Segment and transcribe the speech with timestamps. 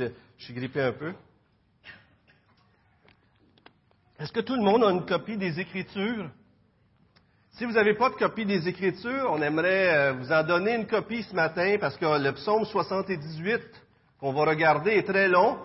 [0.00, 1.12] je, suis grippé un peu.
[4.18, 6.30] Est-ce que tout le monde a une copie des Écritures?
[7.52, 10.86] Si vous n'avez pas de copie des Écritures, on aimerait euh, vous en donner une
[10.86, 13.60] copie ce matin parce que le psaume 78
[14.18, 15.58] qu'on va regarder est très long.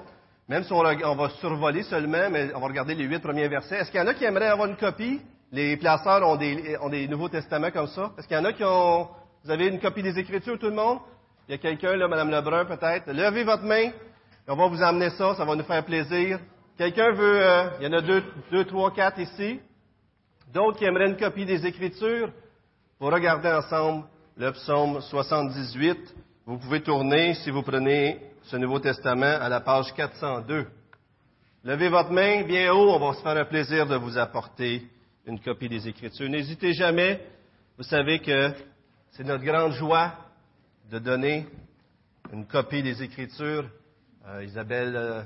[0.48, 3.78] Même si on, va survoler seulement, mais on va regarder les huit premiers versets.
[3.78, 5.20] Est-ce qu'il y en a qui aimeraient avoir une copie?
[5.52, 8.12] Les placeurs ont des, Nouveaux Testaments comme ça.
[8.18, 9.08] Est-ce qu'il y en a qui ont...
[9.44, 11.00] Vous avez une copie des Écritures, tout le monde?
[11.48, 13.12] Il y a quelqu'un, là, Mme Lebrun, peut-être.
[13.12, 13.90] Levez votre main.
[14.48, 15.36] On va vous emmener ça.
[15.36, 16.40] Ça va nous faire plaisir.
[16.78, 17.42] Quelqu'un veut...
[17.42, 19.60] Euh, il y en a deux, deux, trois, quatre ici.
[20.54, 22.32] D'autres qui aimeraient une copie des Écritures.
[23.00, 24.06] Pour regarder ensemble
[24.38, 26.16] le psaume 78.
[26.46, 30.68] Vous pouvez tourner si vous prenez ce Nouveau Testament à la page 402.
[31.64, 34.84] Levez votre main bien haut, on va se faire un plaisir de vous apporter
[35.26, 36.30] une copie des Écritures.
[36.30, 37.26] N'hésitez jamais,
[37.78, 38.52] vous savez que
[39.12, 40.14] c'est notre grande joie
[40.92, 41.48] de donner
[42.32, 43.66] une copie des Écritures.
[44.28, 45.22] Euh, Isabelle, euh,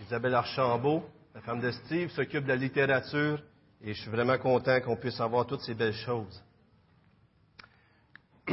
[0.00, 1.02] Isabelle Archambault,
[1.34, 3.42] la femme de Steve, s'occupe de la littérature
[3.82, 6.44] et je suis vraiment content qu'on puisse avoir toutes ces belles choses.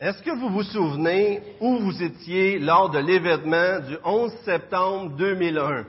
[0.00, 5.84] Est-ce que vous vous souvenez où vous étiez lors de l'événement du 11 septembre 2001?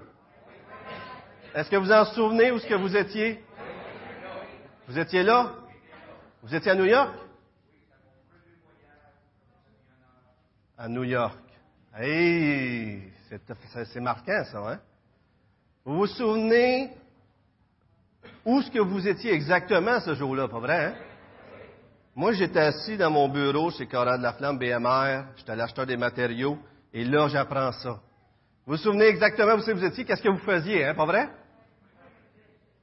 [1.54, 3.42] Est-ce que vous en souvenez où est-ce que vous étiez?
[4.90, 5.54] Vous étiez là?
[6.44, 7.14] Vous étiez à New York?
[10.78, 11.40] À New York.
[11.98, 14.80] Hey, c'est marquant ça, hein?
[15.86, 16.90] Vous vous souvenez
[18.44, 20.96] où est-ce que vous étiez exactement ce jour-là, pas vrai, hein?
[22.14, 25.96] Moi, j'étais assis dans mon bureau chez Cora de la Flamme BMR, j'étais l'acheteur des
[25.96, 26.58] matériaux,
[26.94, 28.02] et là, j'apprends ça.
[28.66, 31.30] Vous vous souvenez exactement où vous étiez, qu'est-ce que vous faisiez, hein, pas vrai?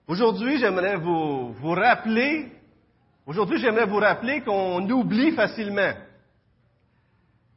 [0.07, 2.53] Aujourd'hui, j'aimerais vous, vous rappeler,
[3.27, 5.93] aujourd'hui, j'aimerais vous rappeler qu'on oublie facilement.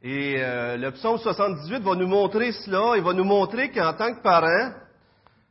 [0.02, 4.14] Et euh, le psaume 78 va nous montrer cela, il va nous montrer qu'en tant
[4.14, 4.72] que parent,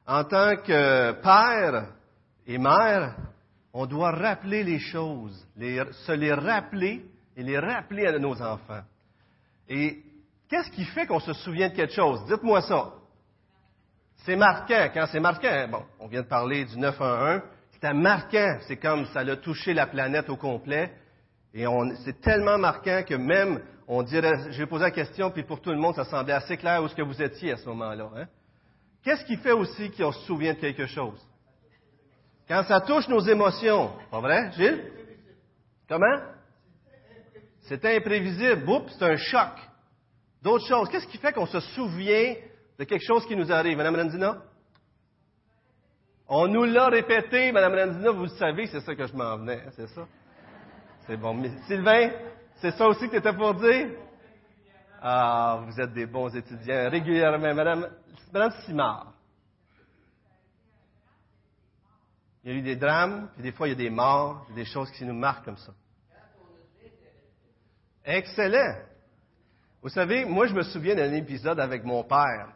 [0.07, 1.87] en tant que père
[2.45, 3.15] et mère,
[3.73, 7.03] on doit rappeler les choses, se les rappeler
[7.35, 8.83] et les rappeler à nos enfants.
[9.67, 10.01] Et
[10.47, 12.23] qu'est-ce qui fait qu'on se souvient de quelque chose?
[12.27, 12.93] Dites-moi ça.
[14.25, 14.89] C'est marquant.
[14.93, 17.41] Quand c'est marquant, bon, on vient de parler du 911,
[17.73, 18.57] c'était marquant.
[18.67, 20.93] C'est comme ça a touché la planète au complet.
[21.53, 21.65] Et
[22.03, 25.77] c'est tellement marquant que même, on dirait, j'ai posé la question, puis pour tout le
[25.77, 28.09] monde, ça semblait assez clair où est-ce que vous étiez à ce moment-là.
[28.15, 28.25] Hein?
[29.03, 31.19] Qu'est-ce qui fait aussi qu'on se souvient de quelque chose?
[32.47, 33.91] Quand ça touche nos émotions.
[34.09, 34.83] Pas vrai, Gilles?
[35.87, 36.19] Comment?
[37.61, 38.67] C'est imprévisible.
[38.67, 39.51] Oups, c'est un choc.
[40.41, 40.89] D'autres choses.
[40.89, 42.35] Qu'est-ce qui fait qu'on se souvient
[42.77, 43.77] de quelque chose qui nous arrive?
[43.77, 44.37] Madame Randina?
[46.27, 49.61] On nous l'a répété, Madame Randina, vous le savez, c'est ça que je m'en venais,
[49.75, 50.07] c'est ça?
[51.05, 51.35] C'est bon.
[51.35, 52.09] Mais Sylvain,
[52.57, 53.89] c'est ça aussi que tu étais pour dire?
[55.01, 57.53] Ah, vous êtes des bons étudiants régulièrement.
[57.53, 57.89] Madame,
[58.33, 59.13] Madame Simard.
[62.43, 64.65] Il y a eu des drames, puis des fois il y a des morts, des
[64.65, 65.73] choses qui nous marquent comme ça.
[68.03, 68.75] Excellent.
[69.81, 72.49] Vous savez, moi je me souviens d'un épisode avec mon père.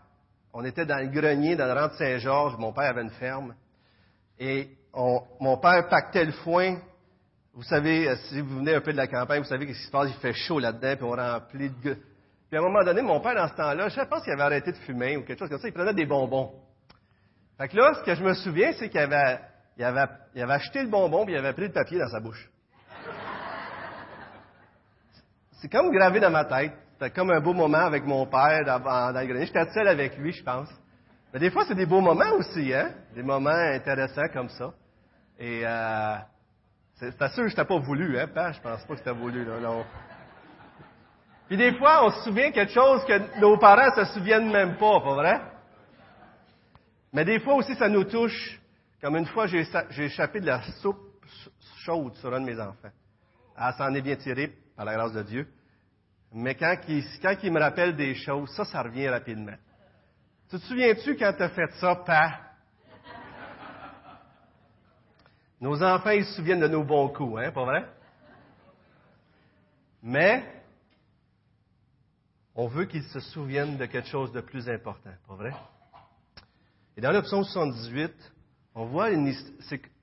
[0.54, 2.58] On était dans le grenier, dans le rang de Saint-Georges.
[2.58, 3.56] Mon père avait une ferme.
[4.40, 6.80] Et mon père pactait le foin.
[7.54, 9.92] Vous savez, si vous venez un peu de la campagne, vous savez qu'est-ce qui se
[9.92, 10.10] passe.
[10.10, 11.98] Il fait chaud là-dedans, puis on remplit de...
[12.50, 14.72] Puis à un moment donné, mon père, dans ce temps-là, je pense qu'il avait arrêté
[14.72, 15.68] de fumer ou quelque chose comme ça.
[15.68, 16.54] Il prenait des bonbons.
[17.58, 19.40] Fait que là, ce que je me souviens, c'est qu'il avait
[19.80, 22.20] il avait, il avait acheté le bonbon puis il avait pris le papier dans sa
[22.20, 22.50] bouche.
[25.62, 26.74] C'est comme gravé dans ma tête.
[26.94, 29.46] C'était comme un beau moment avec mon père dans, dans le grenier.
[29.46, 30.68] J'étais seul avec lui, je pense.
[31.34, 32.92] Mais des fois, c'est des beaux moments aussi, hein?
[33.16, 34.74] Des moments intéressants comme ça.
[35.38, 36.16] Et euh,
[37.00, 38.54] c'est sûr que je pas voulu, hein, Père?
[38.54, 39.60] Je pense pas que c'était voulu, là.
[39.60, 39.86] Non.
[41.48, 45.00] Puis des fois, on se souvient quelque chose que nos parents se souviennent même pas,
[45.00, 45.42] pas vrai?
[47.14, 48.60] Mais des fois aussi, ça nous touche
[49.02, 49.66] comme une fois, j'ai
[49.98, 51.00] échappé de la soupe
[51.78, 52.90] chaude sur un de mes enfants.
[53.56, 55.48] Ah, ça en est bien tiré, par la grâce de Dieu.
[56.34, 59.56] Mais quand il, me rappelle des choses, ça, ça revient rapidement.
[60.50, 62.40] Tu te souviens-tu quand tu as fait ça, pas?
[65.62, 67.86] Nos enfants, ils se souviennent de nos bons coups, hein, pas vrai?
[70.02, 70.44] Mais,
[72.56, 75.52] on veut qu'ils se souviennent de quelque chose de plus important, pas vrai?
[76.96, 78.14] Et dans le psaume 78,
[78.76, 79.34] on voit une,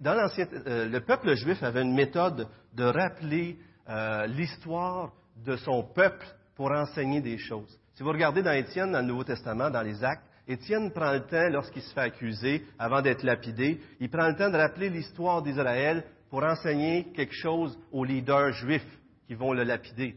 [0.00, 3.58] dans l'ancien, euh, le peuple juif avait une méthode de rappeler
[3.88, 7.78] euh, l'histoire de son peuple pour enseigner des choses.
[7.94, 11.26] Si vous regardez dans Étienne, dans le Nouveau Testament, dans les Actes, Étienne prend le
[11.26, 15.42] temps, lorsqu'il se fait accuser, avant d'être lapidé, il prend le temps de rappeler l'histoire
[15.42, 20.16] d'Israël pour enseigner quelque chose aux leaders juifs qui vont le lapider.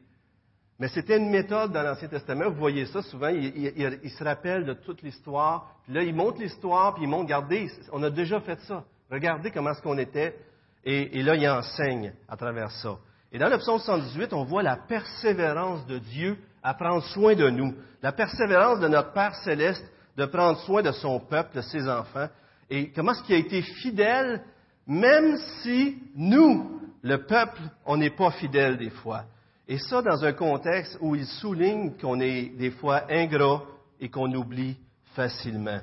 [0.79, 2.49] Mais c'était une méthode dans l'Ancien Testament.
[2.49, 3.27] Vous voyez ça souvent.
[3.27, 5.75] Il, se rappelle de toute l'histoire.
[5.83, 8.85] Puis là, il montre l'histoire, puis il montre, regardez, on a déjà fait ça.
[9.11, 10.37] Regardez comment est-ce qu'on était.
[10.85, 12.97] Et, là, il enseigne à travers ça.
[13.33, 17.49] Et dans le psaume 118, on voit la persévérance de Dieu à prendre soin de
[17.49, 17.75] nous.
[18.01, 19.85] La persévérance de notre Père céleste
[20.17, 22.27] de prendre soin de son peuple, de ses enfants.
[22.69, 24.43] Et comment est-ce qu'il a été fidèle,
[24.85, 29.25] même si nous, le peuple, on n'est pas fidèle des fois?
[29.67, 33.63] Et ça dans un contexte où il souligne qu'on est des fois ingrat
[33.99, 34.77] et qu'on oublie
[35.15, 35.79] facilement.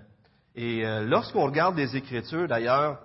[0.55, 2.99] Et euh, lorsqu'on regarde les Écritures, d'ailleurs,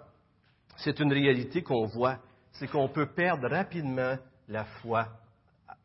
[0.77, 2.17] c'est une réalité qu'on voit,
[2.53, 5.07] c'est qu'on peut perdre rapidement la foi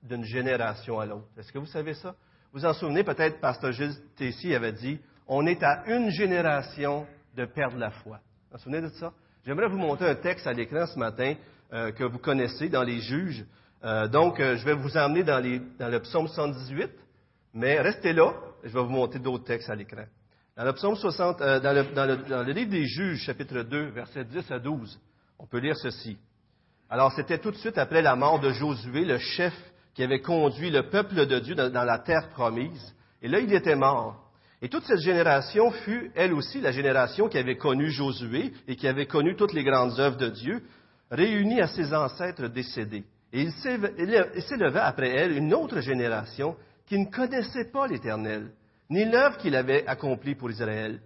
[0.03, 1.27] d'une génération à l'autre.
[1.37, 2.15] Est-ce que vous savez ça?
[2.53, 7.07] Vous en souvenez peut-être, Pasteur Gilles Tessy avait dit, on est à une génération
[7.37, 8.19] de perdre la foi.
[8.51, 9.13] Vous vous souvenez de ça?
[9.45, 11.35] J'aimerais vous montrer un texte à l'écran ce matin
[11.73, 13.45] euh, que vous connaissez dans les juges.
[13.85, 16.91] Euh, donc, euh, je vais vous emmener dans, le psaume 118,
[17.55, 18.33] mais restez là,
[18.65, 20.05] je vais vous montrer d'autres textes à l'écran.
[20.57, 24.51] Dans le psaume 60, dans, le, dans le livre des juges, chapitre 2, versets 10
[24.51, 24.99] à 12,
[25.39, 26.17] on peut lire ceci.
[26.89, 29.55] Alors, c'était tout de suite après la mort de Josué, le chef
[29.95, 32.95] qui avait conduit le peuple de Dieu dans la terre promise.
[33.23, 34.26] Et là, il était mort.
[34.67, 38.89] Et toute cette génération fut, elle aussi, la génération qui avait connu Josué et qui
[38.89, 40.61] avait connu toutes les grandes œuvres de Dieu,
[41.09, 43.05] réunie à ses ancêtres décédés.
[43.33, 48.51] Et il s'éleva après elle une autre génération qui ne connaissait pas l'Éternel,
[48.91, 50.99] ni l'œuvre qu'il avait accomplie pour Israël.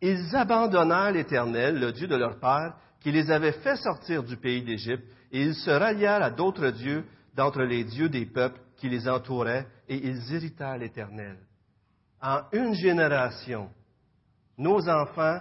[0.00, 4.62] Ils abandonnèrent l'Éternel, le Dieu de leur père, qui les avait fait sortir du pays
[4.62, 7.04] d'Égypte, et ils se rallièrent à d'autres dieux
[7.36, 11.36] d'entre les dieux des peuples qui les entouraient, et ils irritèrent l'Éternel
[12.22, 13.68] en une génération,
[14.56, 15.40] nos enfants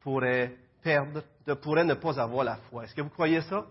[0.00, 1.22] pourraient perdre,
[1.62, 2.84] pourraient ne pas avoir la foi.
[2.84, 3.66] Est-ce que vous croyez ça?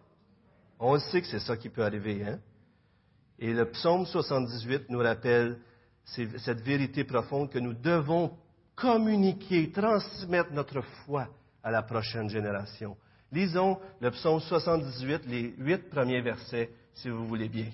[0.79, 2.23] On sait que c'est ça qui peut arriver.
[2.23, 2.39] Hein?
[3.39, 5.57] Et le psaume 78 nous rappelle
[6.05, 8.37] cette vérité profonde que nous devons
[8.75, 11.27] communiquer, transmettre notre foi
[11.63, 12.97] à la prochaine génération.
[13.31, 17.71] Lisons le psaume 78, les huit premiers versets, si vous voulez bien.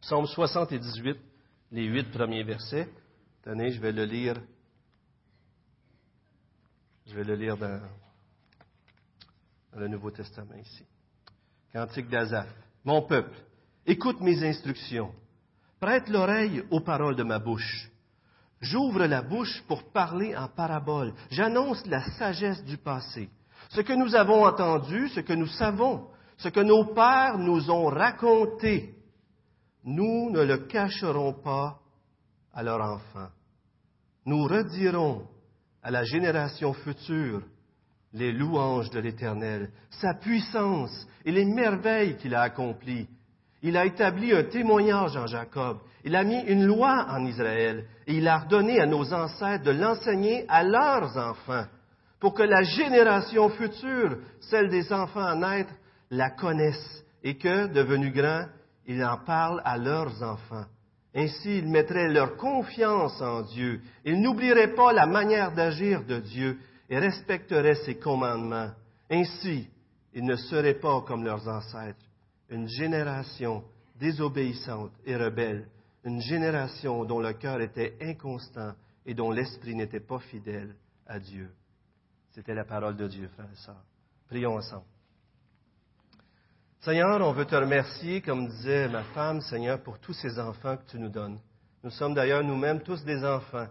[0.00, 1.18] Psaume 78,
[1.72, 2.88] les huit premiers versets.
[3.42, 4.36] Tenez, je vais le lire.
[7.06, 7.80] Je vais le lire dans,
[9.76, 10.84] le Nouveau Testament ici.
[11.72, 12.48] Cantique d'Azaph.
[12.84, 13.36] Mon peuple,
[13.86, 15.12] écoute mes instructions.
[15.80, 17.90] Prête l'oreille aux paroles de ma bouche.
[18.60, 21.14] J'ouvre la bouche pour parler en parabole.
[21.30, 23.30] J'annonce la sagesse du passé.
[23.70, 27.86] Ce que nous avons entendu, ce que nous savons, ce que nos pères nous ont
[27.86, 28.94] raconté,
[29.84, 31.79] nous ne le cacherons pas
[32.54, 33.28] à leur enfant.
[34.26, 35.26] Nous redirons
[35.82, 37.42] à la génération future
[38.12, 43.08] les louanges de l'Éternel, sa puissance et les merveilles qu'il a accomplies.
[43.62, 48.14] Il a établi un témoignage en Jacob, il a mis une loi en Israël, et
[48.14, 51.66] il a ordonné à nos ancêtres de l'enseigner à leurs enfants,
[52.18, 55.72] pour que la génération future, celle des enfants à naître,
[56.10, 58.46] la connaisse, et que, devenus grands,
[58.86, 60.64] ils en parlent à leurs enfants.
[61.14, 63.80] Ainsi, ils mettraient leur confiance en Dieu.
[64.04, 66.58] Ils n'oublieraient pas la manière d'agir de Dieu
[66.88, 68.70] et respecteraient ses commandements.
[69.10, 69.68] Ainsi,
[70.14, 72.04] ils ne seraient pas comme leurs ancêtres,
[72.48, 73.64] une génération
[73.98, 75.68] désobéissante et rebelle,
[76.04, 78.72] une génération dont le cœur était inconstant
[79.04, 80.74] et dont l'esprit n'était pas fidèle
[81.06, 81.50] à Dieu.
[82.30, 83.84] C'était la parole de Dieu, frères et sœurs.
[84.28, 84.84] Prions ensemble.
[86.82, 90.90] Seigneur, on veut te remercier, comme disait ma femme, Seigneur, pour tous ces enfants que
[90.90, 91.38] tu nous donnes.
[91.84, 93.66] Nous sommes d'ailleurs nous-mêmes tous des enfants.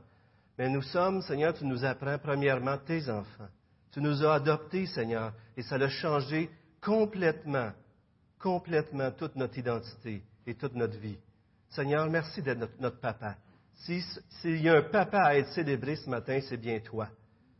[0.59, 3.47] Mais nous sommes, Seigneur, tu nous apprends premièrement tes enfants.
[3.91, 6.51] Tu nous as adoptés, Seigneur, et ça a changé
[6.83, 7.71] complètement,
[8.37, 11.17] complètement toute notre identité et toute notre vie.
[11.69, 13.37] Seigneur, merci d'être notre, notre papa.
[13.73, 17.07] S'il y a un papa à être célébré ce matin, c'est bien toi.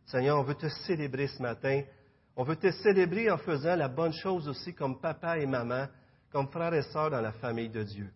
[0.06, 1.82] Seigneur, on veut te célébrer ce matin
[2.40, 5.88] on veut te célébrer en faisant la bonne chose aussi comme papa et maman,
[6.32, 8.10] comme frères et sœurs dans la famille de Dieu.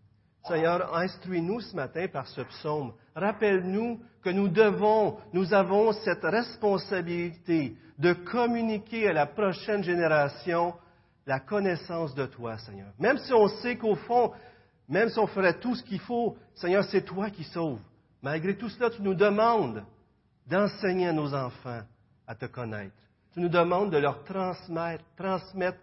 [0.48, 2.94] Seigneur, instruis-nous ce matin par ce psaume.
[3.16, 10.74] Rappelle-nous que nous devons, nous avons cette responsabilité de communiquer à la prochaine génération
[11.26, 12.94] la connaissance de toi, Seigneur.
[13.00, 14.32] Même si on sait qu'au fond,
[14.88, 17.82] même si on ferait tout ce qu'il faut, Seigneur, c'est toi qui sauves.
[18.22, 19.84] Malgré tout cela, tu nous demandes
[20.48, 21.82] d'enseigner à nos enfants
[22.26, 22.96] à te connaître.
[23.34, 25.80] Tu nous demandes de leur transmettre, transmettre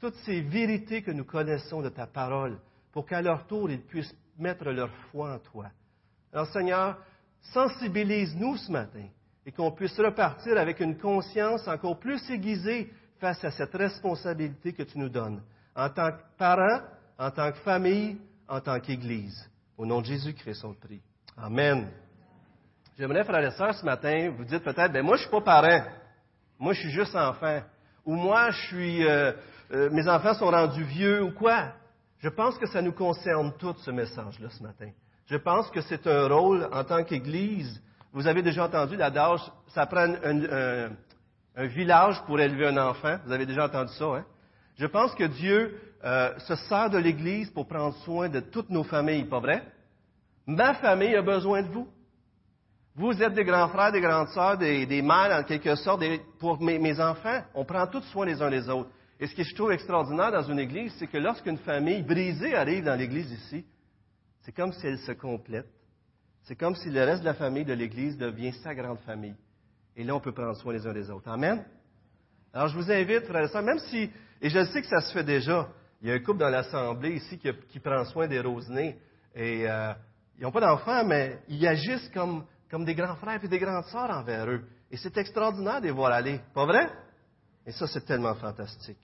[0.00, 2.58] toutes ces vérités que nous connaissons de ta parole,
[2.92, 5.66] pour qu'à leur tour, ils puissent mettre leur foi en toi.
[6.32, 6.98] Alors Seigneur,
[7.52, 9.06] sensibilise-nous ce matin
[9.46, 14.82] et qu'on puisse repartir avec une conscience encore plus aiguisée face à cette responsabilité que
[14.82, 15.42] tu nous donnes,
[15.76, 16.80] en tant que parents,
[17.18, 18.18] en tant que famille,
[18.48, 19.48] en tant qu'Église.
[19.76, 21.02] Au nom de Jésus-Christ, on le prie.
[21.36, 21.88] Amen.
[22.96, 25.84] J'aimerais, frères et sœurs, ce matin, vous dites peut-être, ben moi, je suis pas parent.
[26.64, 27.60] Moi, je suis juste enfant.
[28.06, 29.32] Ou moi, je suis, euh,
[29.70, 31.74] euh, mes enfants sont rendus vieux ou quoi.
[32.20, 34.88] Je pense que ça nous concerne tous, ce message-là, ce matin.
[35.26, 37.82] Je pense que c'est un rôle en tant qu'Église.
[38.14, 39.40] Vous avez déjà entendu l'adage,
[39.74, 40.88] ça prend un,
[41.54, 43.18] un, village pour élever un enfant.
[43.26, 44.24] Vous avez déjà entendu ça, hein?
[44.78, 48.84] Je pense que Dieu euh, se sert de l'Église pour prendre soin de toutes nos
[48.84, 49.62] familles, pas vrai?
[50.46, 51.88] Ma famille a besoin de vous.
[52.96, 56.04] Vous êtes des grands frères, des grandes sœurs, des, des mères en quelque sorte
[56.38, 57.42] pour mes, enfants.
[57.54, 58.90] On prend tous soin les uns des autres.
[59.18, 62.84] Et ce que je trouve extraordinaire dans une église, c'est que lorsqu'une famille brisée arrive
[62.84, 63.64] dans l'église ici,
[64.42, 65.66] c'est comme si elle se complète.
[66.44, 69.34] C'est comme si le reste de la famille de l'église devient sa grande famille.
[69.96, 71.28] Et là, on peut prendre soin les uns des autres.
[71.28, 71.64] Amen?
[72.52, 74.08] Alors, je vous invite, frères et sœurs, même si,
[74.40, 75.68] et je sais que ça se fait déjà,
[76.00, 78.98] il y a un couple dans l'assemblée ici qui, prend soin des rosenés.
[79.34, 79.92] Et euh,
[80.38, 83.84] ils n'ont pas d'enfants, mais ils agissent comme, comme des grands frères et des grandes
[83.84, 84.64] sœurs envers eux.
[84.90, 86.40] Et c'est extraordinaire de les voir aller.
[86.52, 86.90] Pas vrai?
[87.64, 88.98] Et ça, c'est tellement fantastique.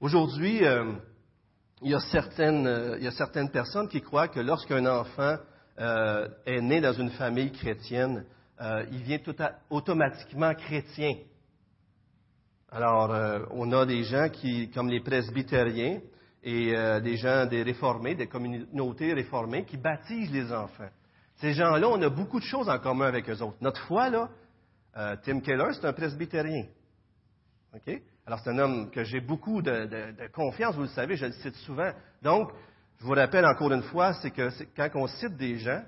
[0.00, 0.92] Aujourd'hui, euh,
[1.82, 5.36] il, y a certaines, euh, il y a certaines personnes qui croient que lorsqu'un enfant
[5.78, 8.24] euh, est né dans une famille chrétienne,
[8.90, 9.36] il vient tout
[9.70, 11.14] automatiquement chrétien.
[12.72, 16.00] Alors, on a des gens qui, comme les presbytériens,
[16.42, 20.90] et des gens des réformés, des communautés réformées, qui baptisent les enfants.
[21.40, 23.58] Ces gens-là, on a beaucoup de choses en commun avec eux autres.
[23.60, 24.28] Notre foi, là,
[24.96, 26.66] euh, Tim Keller, c'est un presbytérien.
[27.74, 28.02] OK?
[28.26, 31.54] Alors, c'est un homme que j'ai beaucoup de, confiance, vous le savez, je le cite
[31.56, 31.90] souvent.
[32.22, 32.50] Donc,
[32.98, 35.82] je vous rappelle encore une fois, c'est que quand on cite des gens,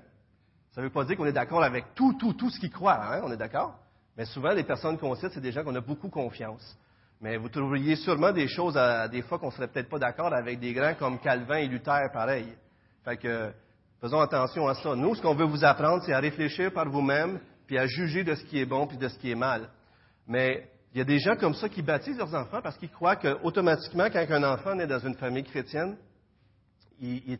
[0.71, 3.15] ça ne veut pas dire qu'on est d'accord avec tout, tout, tout ce qu'ils croient,
[3.15, 3.21] hein?
[3.25, 3.77] on est d'accord?
[4.17, 6.77] Mais souvent, les personnes qu'on cite, c'est des gens qu'on a beaucoup confiance.
[7.19, 10.33] Mais vous trouveriez sûrement des choses, à, des fois, qu'on ne serait peut-être pas d'accord
[10.33, 12.55] avec des grands comme Calvin et Luther, pareil.
[13.03, 13.51] Fait que,
[14.01, 14.95] Faisons attention à ça.
[14.95, 18.33] Nous, ce qu'on veut vous apprendre, c'est à réfléchir par vous-même, puis à juger de
[18.33, 19.69] ce qui est bon, puis de ce qui est mal.
[20.27, 23.15] Mais il y a des gens comme ça qui baptisent leurs enfants parce qu'ils croient
[23.15, 25.97] qu'automatiquement, quand un enfant naît dans une famille chrétienne,
[26.99, 27.37] il,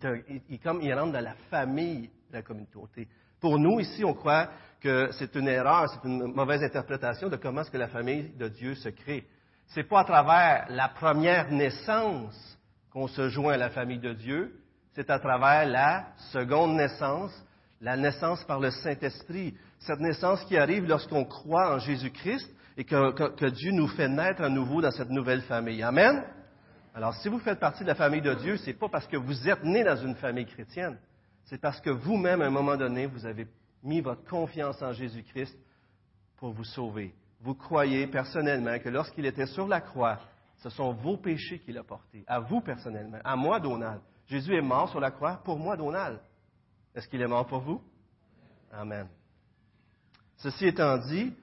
[0.64, 3.08] comme, il rentre dans la famille de la communauté.
[3.40, 4.50] Pour nous, ici, on croit
[4.82, 8.48] que c'est une erreur, c'est une mauvaise interprétation de comment est-ce que la famille de
[8.48, 9.28] Dieu se crée.
[9.70, 12.60] C'est pas à travers la première naissance
[12.92, 14.61] qu'on se joint à la famille de Dieu,
[14.94, 17.32] c'est à travers la seconde naissance,
[17.80, 19.56] la naissance par le Saint-Esprit.
[19.80, 24.50] Cette naissance qui arrive lorsqu'on croit en Jésus-Christ et que, Dieu nous fait naître à
[24.50, 25.82] nouveau dans cette nouvelle famille.
[25.82, 26.24] Amen?
[26.94, 29.18] Alors, si vous faites partie de la famille de Dieu, ce n'est pas parce que
[29.18, 30.98] vous êtes né dans une famille chrétienne.
[31.46, 33.48] C'est parce que vous-même, à un moment donné, vous avez
[33.84, 35.58] mis votre confiance en Jésus-Christ
[36.38, 37.14] pour vous sauver.
[37.42, 40.20] Vous croyez personnellement que lorsqu'il était sur la croix,
[40.58, 44.02] ce sont vos péchés qu'il a portés, à vous personnellement, à moi, Donald.
[44.32, 46.18] Jésus est mort sur la croix pour moi, Donald.
[46.96, 47.82] Est-ce qu'il est mort pour vous?
[48.72, 49.06] Amen.
[50.38, 51.34] Ceci étant dit,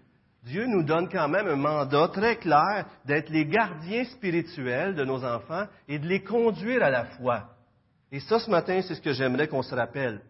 [0.42, 5.22] Dieu nous donne quand même un mandat très clair d'être les gardiens spirituels de nos
[5.22, 7.50] enfants et de les conduire à la foi.
[8.10, 10.22] Et ça, ce matin, c'est ce que j'aimerais qu'on se rappelle.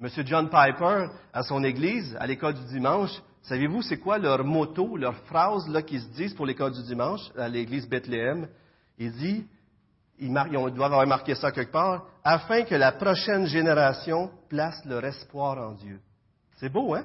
[0.00, 4.96] Monsieur John Piper, à son église, à l'école du dimanche, savez-vous c'est quoi leur motto,
[4.96, 8.48] leur phrase là qu'ils se disent pour l'école du dimanche à l'église Bethléem?
[8.96, 9.46] Il dit,
[10.20, 15.58] ils, doivent avoir marqué ça quelque part, afin que la prochaine génération place leur espoir
[15.58, 16.00] en Dieu.
[16.56, 17.04] C'est beau, hein?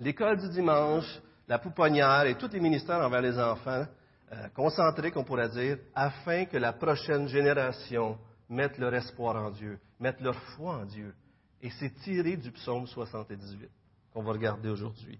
[0.00, 3.84] L'école du dimanche, la pouponnière et tous les ministères envers les enfants,
[4.32, 9.78] euh, concentrés, qu'on pourrait dire, afin que la prochaine génération mette leur espoir en Dieu,
[9.98, 11.14] mette leur foi en Dieu.
[11.60, 13.68] Et c'est tiré du psaume 78
[14.12, 15.18] qu'on va regarder aujourd'hui.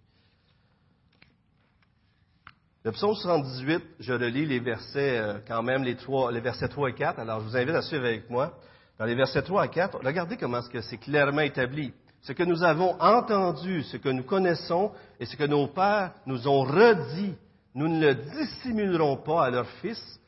[2.88, 6.88] Le psaume 78, je relis les versets, euh, quand même, les, trois, les versets 3
[6.88, 7.18] et 4.
[7.18, 8.54] Alors, je vous invite à suivre avec moi.
[8.98, 11.92] Dans les versets 3 à 4, regardez comment c'est clairement établi.
[12.22, 14.90] Ce que nous avons entendu, ce que nous connaissons
[15.20, 17.34] et ce que nos pères nous ont redit,
[17.74, 20.18] nous ne le dissimulerons pas à leurs fils,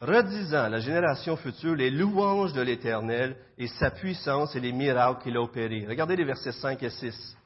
[0.00, 5.24] redisant à la génération future les louanges de l'Éternel et sa puissance et les miracles
[5.24, 5.86] qu'il a opérés.
[5.88, 7.36] Regardez les versets 5 et 6.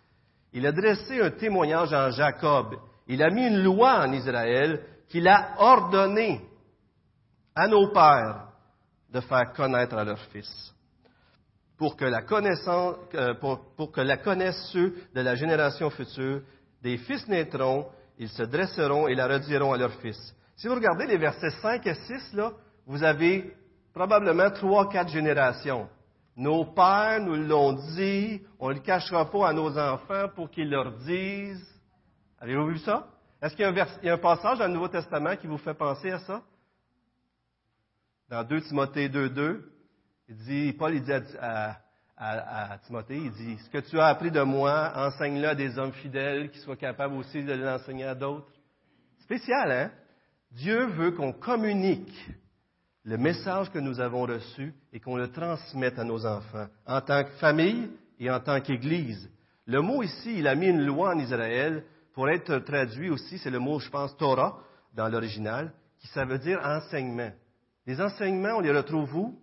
[0.52, 5.28] Il a dressé un témoignage en Jacob il a mis une loi en Israël qu'il
[5.28, 6.40] a ordonné
[7.54, 8.49] à nos pères
[9.11, 10.75] de faire connaître à leurs fils.
[11.76, 12.96] Pour que la connaissance,
[13.40, 16.42] pour, que la connaissent ceux de la génération future,
[16.82, 17.87] des fils naîtront,
[18.18, 20.34] ils se dresseront et la rediront à leurs fils.
[20.56, 22.52] Si vous regardez les versets 5 et 6, là,
[22.87, 23.54] vous avez
[23.92, 25.88] probablement trois, quatre générations.
[26.37, 30.70] Nos pères nous l'ont dit, on ne le cachera pas à nos enfants pour qu'ils
[30.70, 31.74] leur disent.
[32.44, 33.06] Avez-vous vu ça?
[33.40, 36.18] Est-ce qu'il y, a un passage dans le Nouveau Testament qui vous fait penser à
[36.18, 36.42] ça?
[38.28, 39.62] Dans 2 Timothée 2.2,
[40.28, 41.10] il dit, Paul dit
[41.40, 41.78] à,
[42.18, 43.16] à, Timothée.
[43.16, 46.58] Il dit, ce que tu as appris de moi, enseigne-le à des hommes fidèles qui
[46.58, 48.52] soient capables aussi de l'enseigner à d'autres.
[49.22, 49.90] Spécial, hein?
[50.52, 52.28] Dieu veut qu'on communique
[53.04, 57.24] le message que nous avons reçu et qu'on le transmette à nos enfants, en tant
[57.24, 59.30] que famille et en tant qu'Église.
[59.64, 61.84] Le mot ici, il a mis une loi en Israël
[62.14, 64.59] pour être traduit aussi, c'est le mot, je pense, Torah
[64.94, 67.33] dans l'original, qui ça veut dire enseignement.
[67.87, 69.38] Les enseignements, on les retrouve où?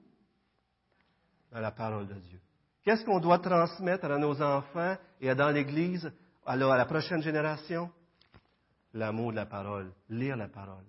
[1.51, 2.39] Dans la parole de Dieu.
[2.83, 6.11] Qu'est-ce qu'on doit transmettre à nos enfants et dans l'Église,
[6.45, 7.91] à la prochaine génération?
[8.93, 10.83] L'amour de la parole, lire la parole.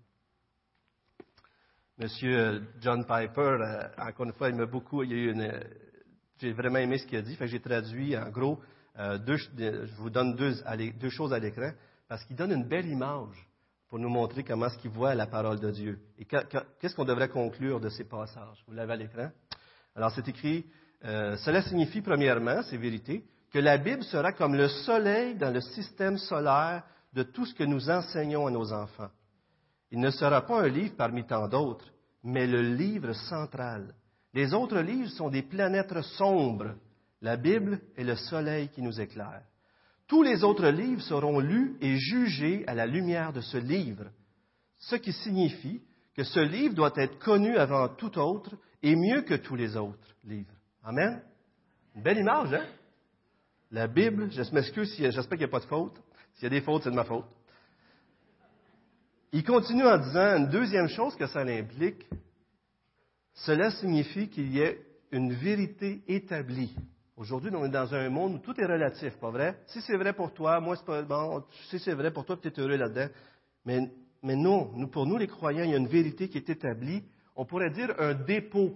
[1.99, 5.61] Monsieur John Piper, euh, encore une fois, il m'a beaucoup, euh,
[6.39, 8.61] j'ai vraiment aimé ce qu'il a dit, fait j'ai traduit en gros,
[8.99, 11.71] euh, je vous donne deux, choses à l'écran,
[12.09, 13.49] parce qu'il donne une belle image
[13.89, 15.99] pour nous montrer comment est-ce qu'il voit la parole de Dieu.
[16.19, 18.63] Et qu'est-ce qu'on devrait conclure de ces passages?
[18.67, 19.31] Vous l'avez à l'écran?
[19.95, 20.67] Alors, c'est écrit,
[21.03, 26.17] cela signifie premièrement, c'est vérité, que la Bible sera comme le soleil dans le système
[26.17, 29.11] solaire de tout ce que nous enseignons à nos enfants.
[29.91, 31.93] Il ne sera pas un livre parmi tant d'autres,
[32.25, 33.95] mais le livre central.
[34.33, 36.75] Les autres livres sont des planètes sombres.
[37.23, 39.43] La Bible est le soleil qui nous éclaire.
[40.09, 44.11] Tous les autres livres seront lus et jugés à la lumière de ce livre,
[44.79, 45.81] ce qui signifie
[46.15, 50.17] que ce livre doit être connu avant tout autre et mieux que tous les autres
[50.25, 50.53] livres.
[50.83, 51.23] Amen.
[51.95, 52.67] Une belle image, hein?
[53.71, 55.99] La Bible, je m'excuse, j'espère qu'il n'y a pas de faute.
[56.35, 57.31] S'il y a des fautes, c'est de ma faute.
[59.33, 62.05] Il continue en disant une deuxième chose que ça implique.
[63.33, 64.79] Cela signifie qu'il y ait
[65.11, 66.77] une vérité établie.
[67.17, 69.59] Aujourd'hui, on est dans un monde où tout est relatif, pas vrai?
[69.67, 71.45] Si c'est vrai pour toi, moi, c'est pas bon.
[71.69, 73.09] Si c'est vrai pour toi, tu es heureux là-dedans.
[73.65, 77.05] Mais, non, nous, pour nous, les croyants, il y a une vérité qui est établie.
[77.37, 78.75] On pourrait dire un dépôt.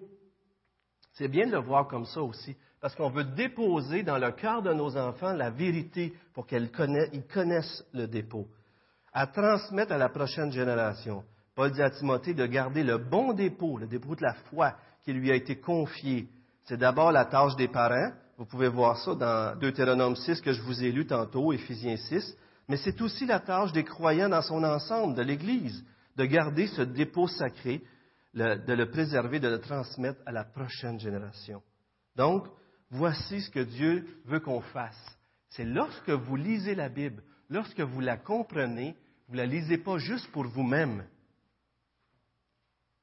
[1.12, 4.60] C'est bien de le voir comme ça aussi, parce qu'on veut déposer dans le cœur
[4.60, 8.46] de nos enfants la vérité pour qu'ils connaissent le dépôt
[9.14, 11.24] à transmettre à la prochaine génération.
[11.54, 15.14] Paul dit à Timothée de garder le bon dépôt, le dépôt de la foi qui
[15.14, 16.28] lui a été confié.
[16.64, 18.12] C'est d'abord la tâche des parents.
[18.38, 22.36] Vous pouvez voir ça dans Deutéronome 6 que je vous ai lu tantôt, Éphésiens 6.
[22.68, 25.84] Mais c'est aussi la tâche des croyants dans son ensemble, de l'Église,
[26.16, 27.82] de garder ce dépôt sacré,
[28.34, 31.62] de le préserver, de le transmettre à la prochaine génération.
[32.14, 32.46] Donc,
[32.90, 35.18] voici ce que Dieu veut qu'on fasse.
[35.48, 38.96] C'est lorsque vous lisez la Bible, lorsque vous la comprenez,
[39.28, 41.06] vous ne la lisez pas juste pour vous-même.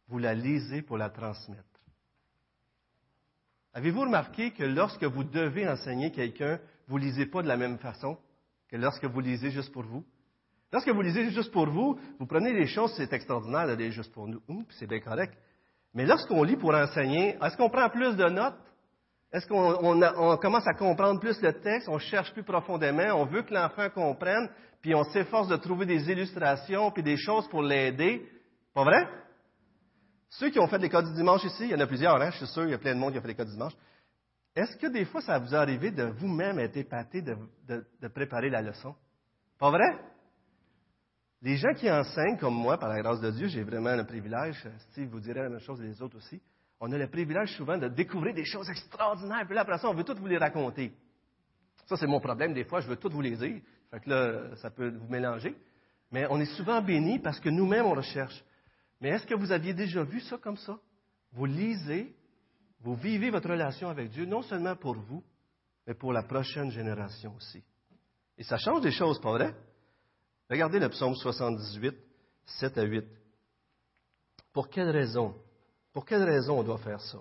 [0.08, 1.72] Vous la lisez pour la transmettre.
[3.73, 7.77] Avez-vous remarqué que lorsque vous devez enseigner quelqu'un, vous ne lisez pas de la même
[7.79, 8.17] façon
[8.69, 10.03] que lorsque vous lisez juste pour vous?
[10.71, 14.27] Lorsque vous lisez juste pour vous, vous prenez les choses, c'est extraordinaire d'aller juste pour
[14.27, 14.41] nous.
[14.71, 15.33] c'est bien correct.
[15.93, 18.57] Mais lorsqu'on lit pour enseigner, est-ce qu'on prend plus de notes?
[19.31, 21.89] Est-ce qu'on commence à comprendre plus le texte?
[21.89, 23.19] On cherche plus profondément?
[23.19, 24.49] On veut que l'enfant comprenne?
[24.83, 28.21] puis on s'efforce de trouver des illustrations, puis des choses pour l'aider?
[28.75, 29.07] Pas vrai?
[30.39, 32.32] Ceux qui ont fait l'école du dimanche ici, il y en a plusieurs, hein?
[32.32, 33.74] je suis sûr, il y a plein de monde qui a fait l'école du dimanche.
[34.56, 38.62] Est-ce que des fois, ça vous est arrivé de vous-même être épaté de, préparer la
[38.62, 38.96] leçon?
[39.60, 40.00] Pas vrai?
[41.41, 44.67] Les gens qui enseignent, comme moi, par la grâce de Dieu, j'ai vraiment le privilège,
[44.89, 46.41] Steve vous dirait la même chose et les autres aussi,
[46.80, 49.93] on a le privilège souvent de découvrir des choses extraordinaires, puis là, après ça, on
[49.93, 50.93] veut toutes vous les raconter.
[51.86, 52.54] Ça, c'est mon problème.
[52.54, 53.62] Des fois, je veux toutes vous les dire.
[53.91, 55.56] Fait que là, ça peut vous mélanger.
[56.12, 58.43] Mais on est souvent bénis parce que nous-mêmes, on recherche.
[59.03, 60.79] Mais est-ce que vous aviez déjà vu ça comme ça?
[61.33, 62.15] Vous lisez,
[62.79, 65.21] vous vivez votre relation avec Dieu, non seulement pour vous,
[65.85, 67.61] mais pour la prochaine génération aussi.
[68.37, 69.53] Et ça change des choses, pas vrai?
[70.49, 71.93] Regardez le psaume 78,
[72.45, 73.05] 7 à 8.
[74.53, 75.35] Pour quelle raison?
[75.91, 77.17] Pour quelle raison on doit faire ça?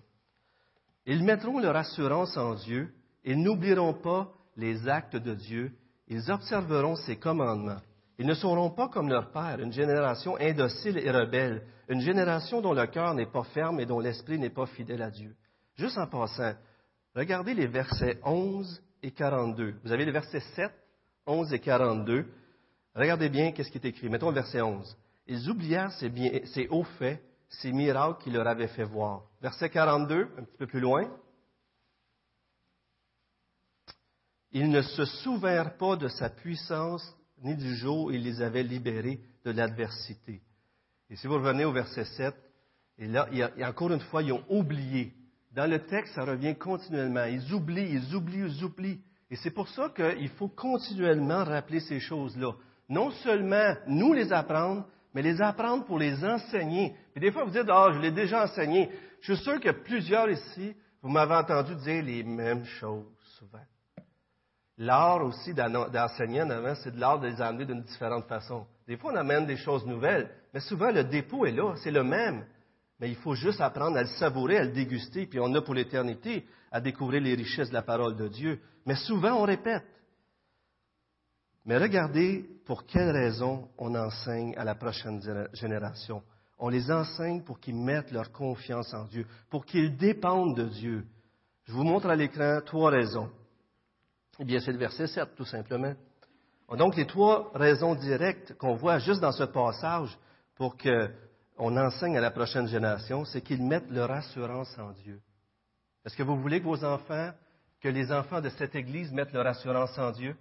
[1.04, 6.94] Ils mettront leur assurance en Dieu et n'oublieront pas les actes de Dieu ils observeront
[6.94, 7.80] ses commandements.
[8.18, 12.75] Ils ne seront pas comme leur père, une génération indocile et rebelle, une génération dont
[12.75, 15.35] le cœur n'est pas ferme et dont l'esprit n'est pas fidèle à Dieu.
[15.77, 16.53] Juste en passant,
[17.14, 19.75] regardez les versets 11 et 42.
[19.83, 20.70] Vous avez les versets 7,
[21.27, 22.27] 11 et 42.
[22.94, 24.11] Regardez bien qu'est-ce qui est écrit.
[24.11, 24.96] Mettons le verset 11.
[25.27, 29.22] Ils oublièrent ces, ces hauts faits, ces miracles qu'il leur avait fait voir.
[29.40, 31.11] Verset 42, un petit peu plus loin.
[34.51, 39.20] Ils ne se souvinrent pas de sa puissance ni du jour il les avait libérés
[39.44, 40.40] de l'adversité.
[41.11, 42.35] Et si vous revenez au verset 7,
[42.98, 43.28] et là,
[43.64, 45.12] encore une fois, ils ont oublié.
[45.52, 47.24] Dans le texte, ça revient continuellement.
[47.24, 49.00] Ils oublient, ils oublient, ils oublient.
[49.31, 52.52] Et c'est pour ça qu'il faut continuellement rappeler ces choses-là.
[52.88, 56.94] Non seulement nous les apprendre, mais les apprendre pour les enseigner.
[57.16, 58.90] Et des fois, vous dites, ah, je l'ai déjà enseigné.
[59.20, 63.05] Je suis sûr que plusieurs ici, Vous m'avez entendu dire les mêmes choses
[63.38, 63.59] souvent.
[64.78, 68.66] L'art aussi d'enseigner en avant, c'est de l'art de les amener d'une différente façon.
[68.87, 72.02] Des fois, on amène des choses nouvelles, mais souvent, le dépôt est là, c'est le
[72.02, 72.44] même.
[72.98, 75.74] Mais il faut juste apprendre à le savourer, à le déguster, puis on a pour
[75.74, 78.61] l'éternité à découvrir les richesses de la parole de Dieu.
[78.87, 79.85] Mais souvent, on répète.
[81.64, 85.20] Mais regardez pour quelle raison on enseigne à la prochaine
[85.52, 86.22] génération.
[86.58, 91.04] On les enseigne pour qu'ils mettent leur confiance en Dieu, pour qu'ils dépendent de Dieu.
[91.64, 93.30] Je vous montre à l'écran trois raisons.
[94.42, 95.94] Eh bien, c'est le verset 7, tout simplement.
[96.76, 100.18] Donc, les trois raisons directes qu'on voit juste dans ce passage
[100.57, 105.20] pour qu'on enseigne à la prochaine génération, c'est qu'ils mettent leur assurance en Dieu.
[106.05, 107.31] Est-ce que vous voulez que vos enfants,
[107.81, 110.35] que les enfants de cette Église mettent leur assurance en Dieu?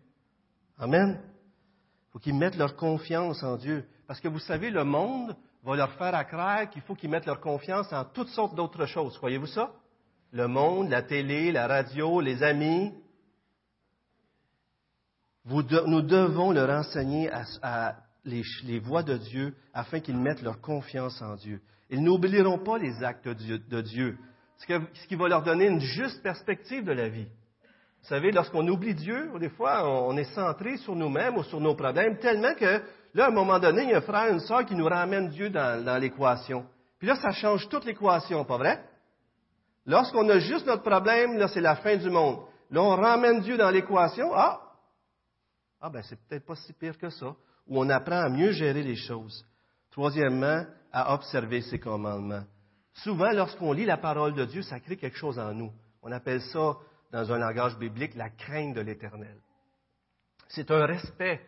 [0.79, 1.21] Amen.
[1.21, 3.85] Il faut qu'ils mettent leur confiance en Dieu.
[4.07, 7.39] Parce que vous savez, le monde va leur faire accroire qu'il faut qu'ils mettent leur
[7.39, 9.15] confiance en toutes sortes d'autres choses.
[9.19, 9.71] Croyez-vous ça?
[10.31, 12.95] Le monde, la télé, la radio, les amis.
[15.45, 17.29] Nous devons leur enseigner
[17.61, 21.61] à, les, les, voies de Dieu afin qu'ils mettent leur confiance en Dieu.
[21.89, 24.17] Ils n'oublieront pas les actes de Dieu,
[24.57, 27.27] ce qui va leur donner une juste perspective de la vie.
[28.01, 31.75] Vous savez, lorsqu'on oublie Dieu, des fois, on est centré sur nous-mêmes ou sur nos
[31.75, 32.81] problèmes, tellement que
[33.13, 35.29] là, à un moment donné, il y a un frère, une soeur qui nous ramène
[35.29, 36.65] Dieu dans, l'équation.
[36.97, 38.83] Puis là, ça change toute l'équation, pas vrai?
[39.85, 42.39] Lorsqu'on a juste notre problème, là, c'est la fin du monde.
[42.71, 44.31] Là, on ramène Dieu dans l'équation.
[44.33, 44.60] Ah!
[45.81, 47.35] Ah, ben, c'est peut-être pas si pire que ça.
[47.67, 49.45] Ou on apprend à mieux gérer les choses.
[49.89, 52.43] Troisièmement, à observer ses commandements.
[52.93, 55.71] Souvent, lorsqu'on lit la parole de Dieu, ça crée quelque chose en nous.
[56.03, 56.75] On appelle ça
[57.11, 59.37] dans un langage biblique, la crainte de l'Éternel.
[60.49, 61.41] C'est un respect,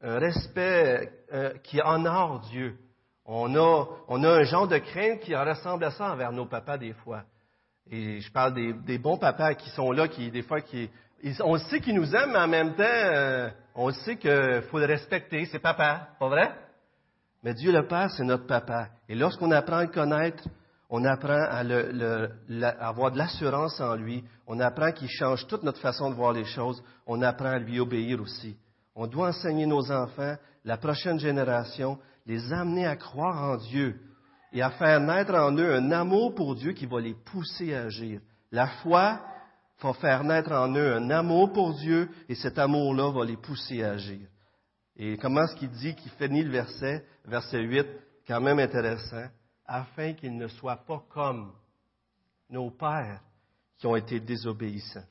[0.00, 2.78] un respect euh, qui honore Dieu.
[3.24, 6.78] On a, on a un genre de crainte qui ressemble à ça envers nos papas
[6.78, 7.24] des fois.
[7.90, 10.90] Et je parle des, bons papas qui sont là, qui des fois, qui,
[11.40, 14.86] on sait qu'ils nous aiment, mais en même temps, euh, on sait qu'il faut le
[14.86, 15.46] respecter.
[15.46, 16.52] C'est papa, pas vrai?
[17.42, 18.88] Mais Dieu le Père, c'est notre papa.
[19.08, 20.44] Et lorsqu'on apprend à le connaître,
[20.94, 21.60] on apprend à,
[22.86, 26.44] avoir de l'assurance en lui, on apprend qu'il change toute notre façon de voir les
[26.44, 28.56] choses, on apprend à lui obéir aussi.
[28.94, 33.98] On doit enseigner nos enfants, la prochaine génération, les amener à croire en Dieu
[34.52, 37.84] et à faire naître en eux un amour pour Dieu qui va les pousser à
[37.84, 38.20] agir.
[38.50, 39.18] La foi
[39.80, 43.82] va faire naître en eux un amour pour Dieu et cet amour-là va les pousser
[43.82, 44.28] à agir.
[44.96, 47.86] Et comment est-ce qu'il dit qu'il finit le verset, verset 8,
[48.26, 49.26] quand même intéressant
[49.66, 51.52] afin qu'ils ne soient pas comme
[52.50, 53.20] nos pères
[53.78, 55.04] qui ont été désobéissants.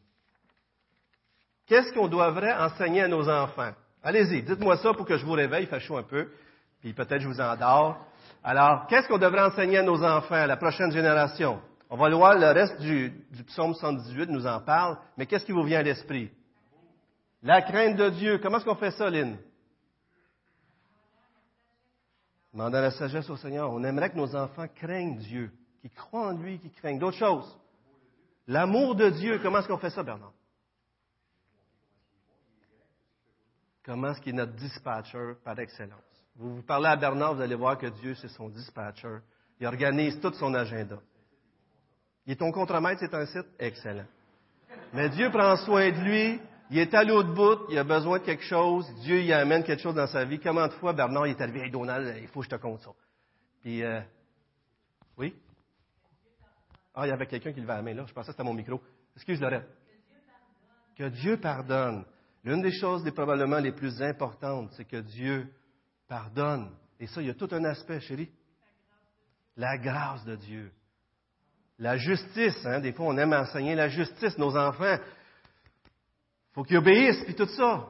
[1.66, 3.72] Qu'est-ce qu'on devrait enseigner à nos enfants?
[4.04, 6.32] Allez-y, dites-moi ça pour que je vous réveille, il fait un peu,
[6.80, 7.98] puis peut-être je vous endors.
[8.44, 11.62] Alors, qu'est-ce qu'on devrait enseigner à nos enfants, à la prochaine génération?
[11.94, 13.12] On va voir le reste du,
[13.48, 16.32] psaume 118 nous en parle, mais qu'est-ce qui vous vient à l'esprit?
[17.44, 18.38] La crainte de Dieu.
[18.38, 19.38] Comment est-ce qu'on fait ça, Lynn?
[22.54, 23.70] Demandant la sagesse au Seigneur.
[23.74, 25.52] On aimerait que nos enfants craignent Dieu,
[25.82, 27.60] qu'ils croient en lui, qu'ils craignent d'autres choses.
[28.48, 30.32] L'amour de Dieu, comment est-ce qu'on fait ça, Bernard?
[33.84, 36.00] Comment est-ce qu'il est notre dispatcher par excellence?
[36.38, 39.18] Vous vous parlez à Bernard, vous allez voir que Dieu, c'est son dispatcher.
[39.60, 40.98] Il organise tout son agenda.
[42.26, 43.48] Il est ton contremaître, c'est un site?
[43.60, 44.06] Excellent.
[44.94, 48.24] Mais Dieu prend soin de lui, il est à l'autre bout, il a besoin de
[48.24, 50.40] quelque chose, Dieu y amène quelque chose dans sa vie.
[50.40, 52.82] Comment de fois Bernard il est arrivé, hey Donald, il faut que je te compte
[52.82, 52.92] ça.
[53.62, 54.02] Puis, euh,
[55.18, 55.36] oui?
[56.94, 58.54] Ah, il y avait quelqu'un qui levait la main là, je pensais que c'était mon
[58.54, 58.82] micro.
[59.16, 59.68] Excuse Lorette.
[60.98, 62.06] Que Dieu pardonne.
[62.44, 65.48] L'une des choses probablement les plus importantes, c'est que Dieu
[66.08, 66.72] pardonne.
[67.00, 68.32] Et ça, il y a tout un aspect, chérie.
[69.58, 70.72] La grâce de Dieu.
[71.82, 74.38] La justice, hein, des fois on aime enseigner la justice.
[74.38, 74.98] Nos enfants,
[76.54, 77.88] faut qu'ils obéissent, puis tout ça.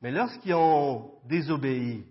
[0.00, 2.06] Mais lorsqu'ils ont désobéi,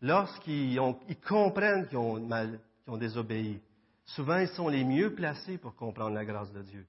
[0.00, 0.78] lorsqu'ils
[1.26, 3.60] comprennent qu'ils ont, mal, qu'ils ont désobéi,
[4.06, 6.86] souvent ils sont les mieux placés pour comprendre la grâce de Dieu.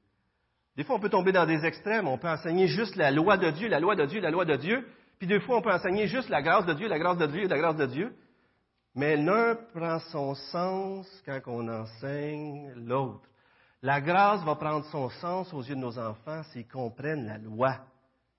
[0.78, 2.08] Des fois, on peut tomber dans des extrêmes.
[2.08, 4.58] On peut enseigner juste la loi de Dieu, la loi de Dieu, la loi de
[4.58, 4.86] Dieu.
[5.18, 7.48] Puis des fois, on peut enseigner juste la grâce de Dieu, la grâce de Dieu,
[7.48, 8.14] la grâce de Dieu.
[8.94, 13.28] Mais l'un prend son sens quand on enseigne l'autre.
[13.86, 17.86] La grâce va prendre son sens aux yeux de nos enfants s'ils comprennent la loi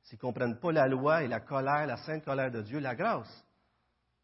[0.02, 2.96] s'ils ne comprennent pas la loi et la colère, la sainte colère de Dieu, la
[2.96, 3.44] grâce.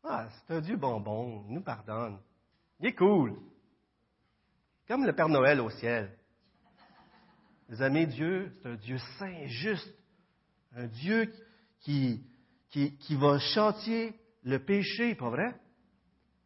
[0.02, 2.18] Ah, c'est un Dieu bonbon, il nous pardonne.
[2.80, 3.36] Il est cool.
[4.88, 6.16] Comme le Père Noël au ciel.
[7.68, 9.94] Les amis, Dieu, c'est un Dieu saint, juste.
[10.74, 11.32] Un Dieu
[11.82, 12.24] qui,
[12.70, 15.54] qui, qui va chantier le péché, pas vrai?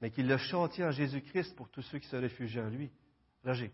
[0.02, 2.90] Mais qui l'a chantier en Jésus-Christ pour tous ceux qui se réfugient en lui.
[3.42, 3.72] Roger.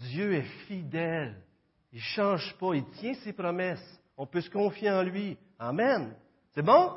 [0.00, 1.36] Dieu est fidèle.
[1.92, 2.74] Il ne change pas.
[2.74, 4.00] Il tient ses promesses.
[4.16, 5.36] On peut se confier en lui.
[5.58, 6.14] Amen.
[6.54, 6.92] C'est bon?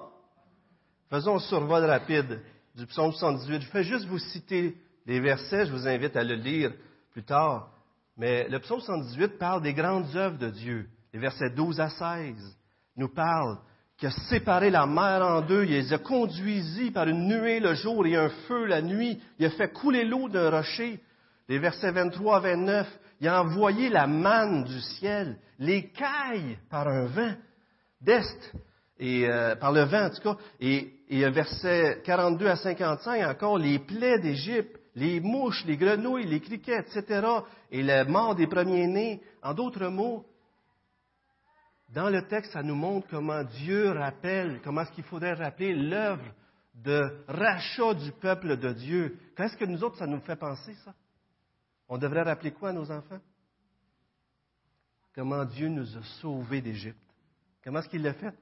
[1.10, 2.42] Faisons un survol rapide
[2.76, 3.62] du psaume 78.
[3.62, 5.66] Je fais juste vous citer les versets.
[5.66, 6.74] Je vous invite à le lire
[7.12, 7.72] plus tard.
[8.18, 10.88] Mais le psaume 78 parle des grandes œuvres de Dieu.
[11.14, 12.58] Les versets 12 à 16
[12.96, 13.58] nous parlent
[13.98, 17.76] qu'il a séparé la mer en deux, il les a conduisis par une nuée le
[17.76, 21.00] jour et un feu la nuit, il a fait couler l'eau d'un rocher.
[21.50, 26.88] Les versets 23 à 29, il a envoyé la manne du ciel, les cailles par
[26.88, 27.36] un vent
[28.02, 28.54] d'est,
[29.00, 33.58] et euh, par le vent en tout cas, et, et verset 42 à 55 encore,
[33.58, 37.28] les plaies d'Égypte, les mouches, les grenouilles, les criquets, etc.,
[37.72, 39.22] et la mort des premiers-nés.
[39.42, 40.26] En d'autres mots,
[41.94, 46.24] dans le texte, ça nous montre comment Dieu rappelle, comment est-ce qu'il faudrait rappeler l'œuvre
[46.76, 49.18] de rachat du peuple de Dieu.
[49.36, 50.94] Qu'est-ce que nous autres, ça nous fait penser, ça?
[51.94, 53.20] On devrait rappeler quoi à nos enfants?
[55.14, 56.98] Comment Dieu nous a sauvés d'Égypte.
[57.64, 58.34] Comment est-ce qu'il l'a fait?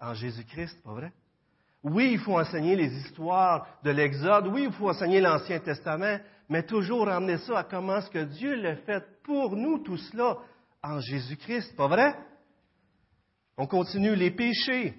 [0.00, 1.12] En Jésus-Christ, pas vrai?
[1.84, 4.48] Oui, il faut enseigner les histoires de l'Exode.
[4.48, 8.56] Oui, il faut enseigner l'Ancien Testament, mais toujours ramener ça à comment est-ce que Dieu
[8.56, 10.38] l'a fait pour nous, tout cela,
[10.82, 12.18] en Jésus-Christ, pas vrai?
[13.56, 14.98] On continue les péchés.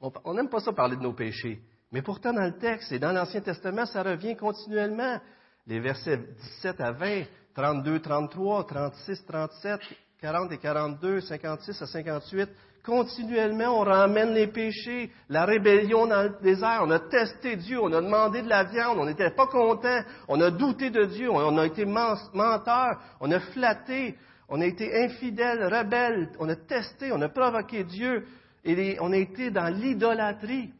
[0.00, 1.60] On n'aime pas ça parler de nos péchés.
[1.92, 5.20] Mais pourtant, dans le texte et dans l'Ancien Testament, ça revient continuellement.
[5.66, 7.24] Les versets 17 à 20,
[7.54, 9.80] 32, 33, 36, 37,
[10.20, 12.50] 40 et 42, 56 à 58.
[12.84, 16.82] Continuellement, on ramène les péchés, la rébellion dans le désert.
[16.84, 20.38] On a testé Dieu, on a demandé de la viande, on n'était pas content, on
[20.42, 24.18] a douté de Dieu, on a été menteur, on a flatté,
[24.50, 28.26] on a été infidèle, rebelle, on a testé, on a provoqué Dieu,
[28.64, 30.72] et on a été dans l'idolâtrie.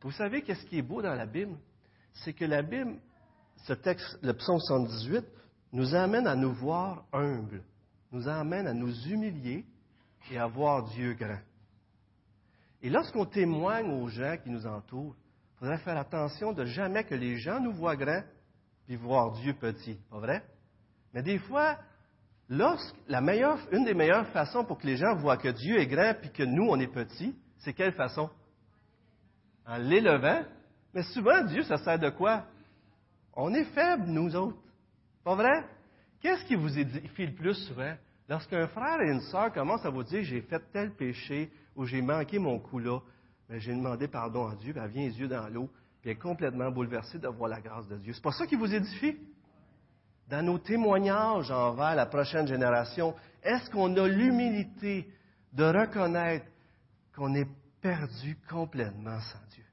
[0.00, 1.56] Vous savez qu'est-ce qui est beau dans la Bible?
[2.12, 2.96] C'est que la Bible,
[3.66, 5.24] ce texte, le psaume 118,
[5.72, 7.62] nous amène à nous voir humbles,
[8.12, 9.64] nous amène à nous humilier
[10.30, 11.40] et à voir Dieu grand.
[12.82, 15.16] Et lorsqu'on témoigne aux gens qui nous entourent,
[15.54, 18.22] il faudrait faire attention de jamais que les gens nous voient grands
[18.86, 20.44] puis voir Dieu petit, pas vrai?
[21.12, 21.76] Mais des fois,
[22.48, 25.86] Lorsque la meilleure, une des meilleures façons pour que les gens voient que Dieu est
[25.86, 28.30] grand puis que nous, on est petits, c'est quelle façon?
[29.66, 30.42] En l'élevant.
[30.94, 32.44] Mais souvent, Dieu, ça sert de quoi?
[33.36, 34.58] On est faibles, nous autres.
[35.22, 35.64] Pas vrai?
[36.20, 37.94] Qu'est-ce qui vous édifie le plus souvent?
[38.28, 42.02] Lorsqu'un frère et une sœur commencent à vous dire j'ai fait tel péché ou j'ai
[42.02, 42.98] manqué mon coup là,
[43.48, 45.70] ben, j'ai demandé pardon à Dieu, ben, elle vient les yeux dans l'eau,
[46.00, 48.12] puis est complètement bouleversée de voir la grâce de Dieu.
[48.12, 49.16] C'est pas ça qui vous édifie?
[50.28, 55.08] dans nos témoignages envers la prochaine génération, est-ce qu'on a l'humilité
[55.52, 56.46] de reconnaître
[57.14, 57.48] qu'on est
[57.80, 59.64] perdu complètement sans Dieu?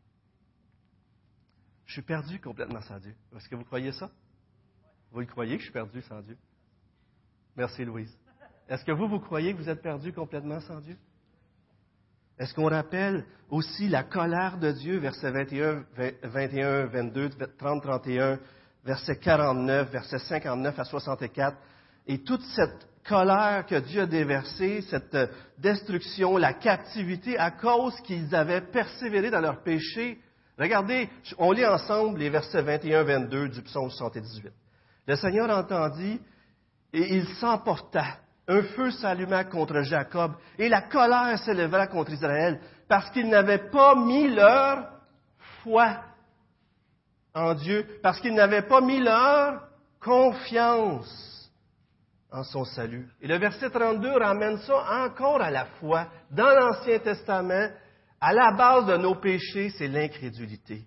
[1.85, 3.13] Je suis perdu complètement sans Dieu.
[3.35, 4.09] Est-ce que vous croyez ça?
[5.11, 6.37] Vous le croyez que je suis perdu sans Dieu?
[7.55, 8.15] Merci, Louise.
[8.67, 10.97] Est-ce que vous, vous croyez que vous êtes perdu complètement sans Dieu?
[12.39, 15.85] Est-ce qu'on rappelle aussi la colère de Dieu, versets 21,
[16.23, 18.39] 21 22, 30, 31,
[18.83, 21.57] verset 49, verset 59 à 64,
[22.07, 25.15] et toute cette colère que Dieu a déversée, cette
[25.59, 30.19] destruction, la captivité, à cause qu'ils avaient persévéré dans leur péché.
[30.57, 34.51] Regardez, on lit ensemble les versets 21-22 du psaume 78.
[35.07, 36.21] Le Seigneur entendit
[36.93, 38.05] et il s'emporta.
[38.47, 43.95] Un feu s'alluma contre Jacob et la colère s'éleva contre Israël parce qu'ils n'avaient pas
[43.95, 44.89] mis leur
[45.63, 46.01] foi
[47.33, 49.63] en Dieu parce qu'ils n'avaient pas mis leur
[50.01, 51.49] confiance
[52.31, 53.07] en son salut.
[53.21, 56.07] Et le verset 32 ramène ça encore à la foi.
[56.31, 57.69] Dans l'Ancien Testament,
[58.23, 60.81] à la base de nos péchés, c'est l'incrédulité.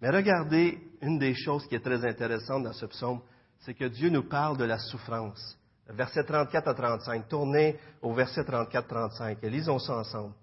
[0.00, 3.20] Mais regardez, une des choses qui est très intéressante dans ce psaume,
[3.58, 5.58] c'est que Dieu nous parle de la souffrance.
[5.88, 7.28] Verset 34 à 35.
[7.28, 10.34] Tournez au verset 34-35 et lisons ça ensemble.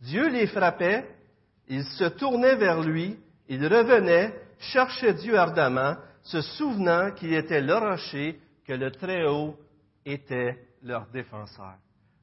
[0.00, 1.08] Dieu les frappait,
[1.66, 7.74] ils se tournaient vers lui, ils revenaient, cherchaient Dieu ardemment, se souvenant qu'il était le
[7.74, 9.58] rocher, que le Très-Haut
[10.06, 11.74] était leur défenseur.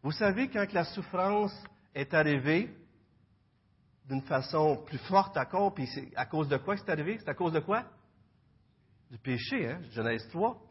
[0.02, 1.54] Vous savez, quand la souffrance
[1.98, 2.74] est arrivée,
[4.06, 7.18] d'une façon plus forte encore, puis c'est à cause de quoi c'est arrivé?
[7.20, 7.84] C'est à cause de quoi?
[9.12, 9.82] Du péché, hein?
[9.92, 10.62] Genèse 3.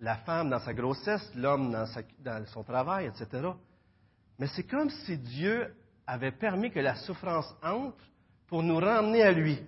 [0.00, 1.86] La femme dans sa grossesse, l'homme dans,
[2.20, 3.48] dans son travail, etc.
[4.38, 5.74] Mais c'est comme si Dieu
[6.06, 8.02] avait permis que la souffrance entre
[8.46, 9.60] pour nous ramener à lui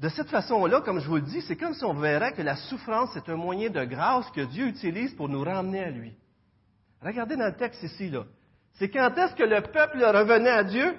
[0.00, 2.56] de cette façon-là, comme je vous le dis, c'est comme si on verrait que la
[2.56, 6.16] souffrance est un moyen de grâce que Dieu utilise pour nous ramener à lui.
[7.00, 8.24] Regardez dans le texte ici, là.
[8.74, 10.96] C'est quand est-ce que le peuple revenait à Dieu?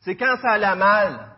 [0.00, 1.28] C'est quand ça allait mal.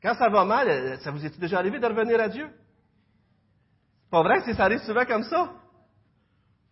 [0.00, 2.48] Quand ça va mal, euh, ça vous est déjà arrivé de revenir à Dieu?
[4.04, 5.52] C'est pas vrai ça arrive souvent comme ça?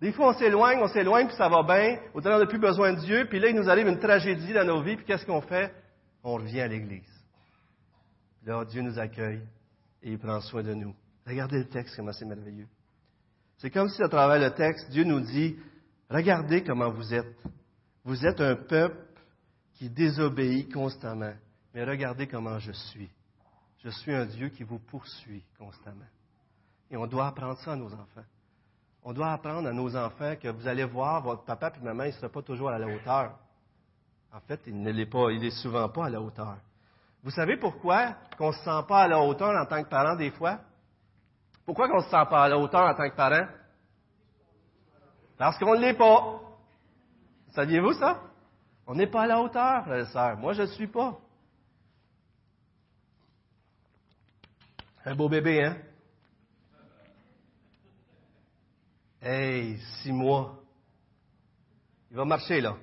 [0.00, 1.98] Des fois, on s'éloigne, on s'éloigne, puis ça va bien.
[2.14, 3.26] Autant on n'a plus besoin de Dieu.
[3.28, 4.96] Puis là, il nous arrive une tragédie dans nos vies.
[4.96, 5.74] Puis qu'est-ce qu'on fait?
[6.22, 7.02] On revient à l'Église.
[8.44, 9.42] Là, Dieu nous accueille
[10.02, 10.94] et il prend soin de nous.
[11.26, 12.68] Regardez le texte, comment c'est merveilleux.
[13.58, 15.56] C'est comme si à travers le texte, Dieu nous dit,
[16.10, 17.36] regardez comment vous êtes.
[18.04, 19.06] Vous êtes un peuple
[19.74, 21.34] qui désobéit constamment.
[21.74, 23.10] Mais regardez comment je suis.
[23.84, 26.06] Je suis un Dieu qui vous poursuit constamment.
[26.90, 28.24] Et on doit apprendre ça à nos enfants.
[29.02, 32.08] On doit apprendre à nos enfants que vous allez voir, votre papa et maman, il
[32.08, 33.38] ne sera pas toujours à la hauteur.
[34.32, 36.56] En fait, il ne l'est pas, il n'est souvent pas à la hauteur.
[37.22, 40.16] Vous savez pourquoi qu'on ne se sent pas à la hauteur en tant que parent
[40.16, 40.58] des fois?
[41.64, 43.46] Pourquoi qu'on ne se sent pas à la hauteur en tant que parent?
[45.36, 46.40] Parce qu'on ne l'est pas.
[47.54, 48.22] Saviez-vous ça?
[48.86, 50.36] On n'est pas à la hauteur, frères et sœurs.
[50.36, 51.18] Moi, je ne suis pas.
[55.04, 55.76] Un beau bébé, hein?
[59.20, 60.56] Hey, six mois.
[62.10, 62.76] Il va marcher, là.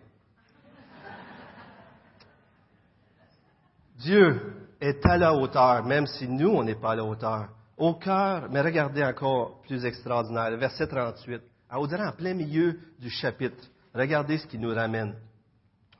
[3.97, 7.47] Dieu est à la hauteur, même si nous, on n'est pas à la hauteur.
[7.77, 11.41] Au cœur, mais regardez encore plus extraordinaire, verset 38.
[11.87, 13.63] Dirait en plein milieu du chapitre.
[13.93, 15.15] Regardez ce qui nous ramène.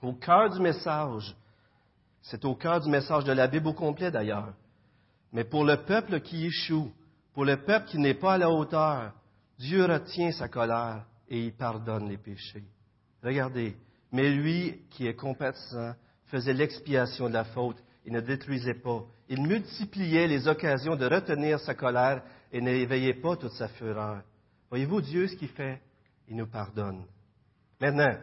[0.02, 1.36] Au cœur du message,
[2.22, 4.54] c'est au cœur du message de la Bible au complet d'ailleurs.
[5.32, 6.92] Mais pour le peuple qui échoue,
[7.34, 9.14] pour le peuple qui n'est pas à la hauteur,
[9.58, 12.64] Dieu retient sa colère et il pardonne les péchés.
[13.24, 13.76] Regardez,
[14.12, 15.96] mais lui qui est compatissant
[16.28, 19.04] faisait l'expiation de la faute et ne détruisait pas.
[19.28, 24.22] Il multipliait les occasions de retenir sa colère et n'éveillait pas toute sa fureur.
[24.74, 25.80] Voyez-vous Dieu ce qu'il fait?
[26.28, 27.06] Il nous pardonne.
[27.80, 28.16] Maintenant,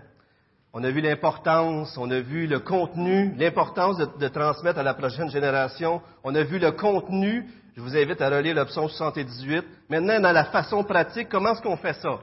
[0.72, 5.30] on a vu l'importance, on a vu le contenu, l'importance de, transmettre à la prochaine
[5.30, 6.02] génération.
[6.24, 9.64] On a vu le contenu je vous invite à relire psaume 78.
[9.88, 12.18] Maintenant, dans la façon pratique, comment est-ce qu'on fait ça?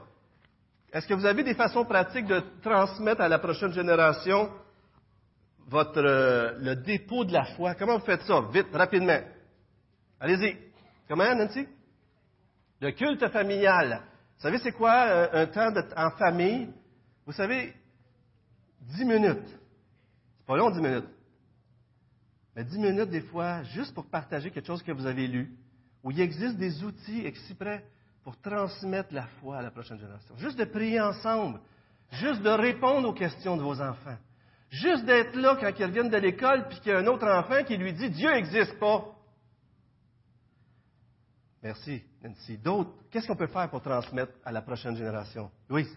[0.91, 4.49] Est-ce que vous avez des façons pratiques de transmettre à la prochaine génération
[5.69, 7.75] votre, euh, le dépôt de la foi?
[7.75, 8.41] Comment vous faites ça?
[8.51, 9.21] Vite, rapidement.
[10.19, 10.57] Allez-y.
[11.07, 11.65] Comment, Nancy?
[12.81, 14.01] Le culte familial.
[14.37, 16.69] Vous savez, c'est quoi euh, un, temps en famille?
[17.25, 17.73] Vous savez,
[18.81, 19.47] dix minutes.
[20.37, 21.09] C'est pas long, dix minutes
[22.57, 25.51] mais dix minutes des fois, juste pour partager quelque chose que vous avez lu,
[26.03, 27.85] où il existe des outils exprès
[28.23, 30.35] pour transmettre la foi à la prochaine génération.
[30.37, 31.59] Juste de prier ensemble,
[32.13, 34.17] juste de répondre aux questions de vos enfants,
[34.71, 37.63] juste d'être là quand ils reviennent de l'école, puis qu'il y a un autre enfant
[37.63, 39.05] qui lui dit Dieu n'existe pas.
[41.67, 42.57] Merci, Nancy.
[42.57, 45.51] D'autres, qu'est-ce qu'on peut faire pour transmettre à la prochaine génération?
[45.67, 45.93] Louise?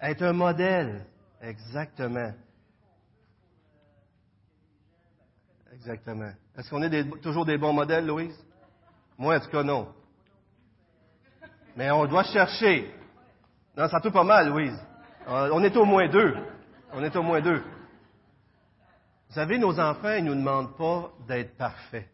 [0.00, 1.04] Être un modèle.
[1.40, 2.32] Exactement.
[5.72, 6.30] Exactement.
[6.56, 8.38] Est-ce qu'on est toujours des bons modèles, Louise?
[9.18, 9.92] Moi, en tout cas, non.
[11.74, 12.88] Mais on doit chercher.
[13.76, 14.78] Non, ça tout pas mal, Louise.
[15.26, 16.36] Euh, on est au moins deux.
[16.92, 17.64] On est au moins deux.
[19.28, 22.08] Vous savez, nos enfants, ils ne nous demandent pas d'être parfaits.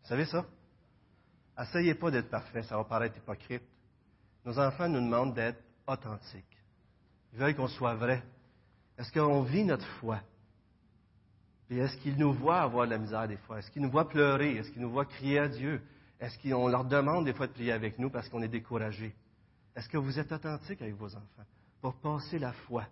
[0.00, 0.46] Vous savez ça?
[1.58, 3.62] Essayez pas d'être parfait, ça va paraître hypocrite.
[4.44, 6.44] Nos enfants nous demandent d'être authentiques.
[7.32, 8.22] Ils veulent qu'on soit vrai.
[8.98, 10.20] Est-ce qu'on vit notre foi?
[11.70, 13.58] Et est-ce qu'ils nous voient avoir de la misère des fois?
[13.58, 14.56] Est-ce qu'ils nous voient pleurer?
[14.56, 15.80] Est-ce qu'ils nous voient crier à Dieu?
[16.20, 19.14] Est-ce qu'on leur demande des fois de prier avec nous parce qu'on est découragé?
[19.74, 21.44] Est-ce que vous êtes authentique avec vos enfants
[21.80, 22.84] pour passer la foi?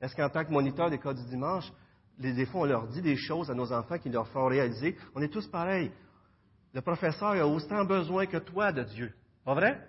[0.00, 1.70] Est-ce qu'en tant que moniteur des cas du dimanche,
[2.18, 4.96] des fois on leur dit des choses à nos enfants qui leur font réaliser?
[5.14, 5.92] On est tous pareils.
[6.72, 9.12] Le professeur a autant besoin que toi de Dieu.
[9.44, 9.88] Pas vrai?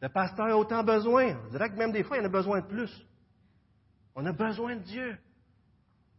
[0.00, 1.36] Le pasteur a autant besoin.
[1.46, 3.06] On dirait que même des fois, il en a besoin de plus.
[4.14, 5.18] On a besoin de Dieu.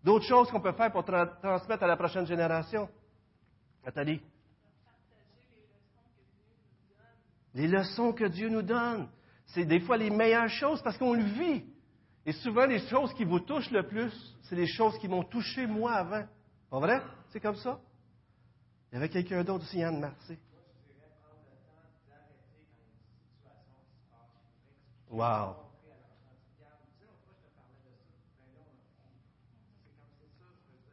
[0.03, 2.89] D'autres choses qu'on peut faire pour transmettre à la prochaine génération.
[3.85, 4.21] Nathalie.
[7.53, 9.07] Les leçons que Dieu nous donne.
[9.47, 11.63] C'est des fois les meilleures choses parce qu'on le vit.
[12.25, 14.13] Et souvent, les choses qui vous touchent le plus,
[14.43, 16.25] c'est les choses qui m'ont touché moi avant.
[16.69, 17.01] Pas vrai?
[17.31, 17.79] C'est comme ça?
[18.93, 20.37] Il y avait quelqu'un d'autre aussi, Yann Marcy.
[25.09, 25.55] Wow.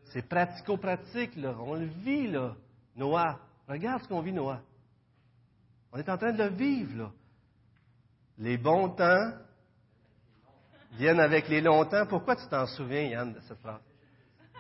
[0.06, 1.54] C'est pratico-pratique, là.
[1.60, 2.56] On le vit, là.
[2.96, 3.38] Noah.
[3.68, 4.62] Regarde ce qu'on vit, Noah.
[5.92, 7.12] On est en train de le vivre, là.
[8.38, 9.32] Les bons temps
[10.92, 12.06] viennent avec les longs temps.
[12.06, 13.89] Pourquoi tu t'en souviens, Yann, de cette phrase?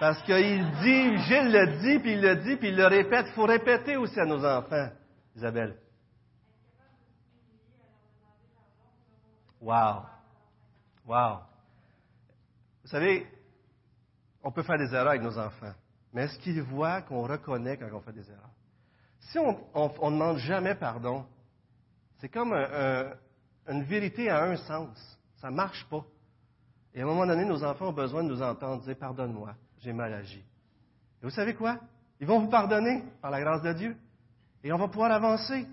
[0.00, 3.26] Parce qu'il dit, Gilles le dit, puis il le dit, puis il le répète.
[3.28, 4.88] Il faut répéter aussi à nos enfants,
[5.36, 5.76] Isabelle.
[9.60, 10.06] Wow.
[11.06, 11.40] Wow.
[12.82, 13.26] Vous savez,
[14.42, 15.74] on peut faire des erreurs avec nos enfants.
[16.14, 18.50] mais est-ce qu'il voit qu'on reconnaît quand on fait des erreurs?
[19.18, 21.26] Si on ne demande jamais pardon,
[22.20, 25.18] c'est comme une vérité à un sens.
[25.36, 26.06] Ça ne marche pas.
[26.94, 29.92] Et à un moment donné, nos enfants ont besoin de nous entendre dire Pardonne-moi, j'ai
[29.92, 30.38] mal agi.
[30.38, 31.78] Et vous savez quoi?
[32.20, 33.96] Ils vont vous pardonner par la grâce de Dieu.
[34.62, 35.66] Et on va pouvoir avancer.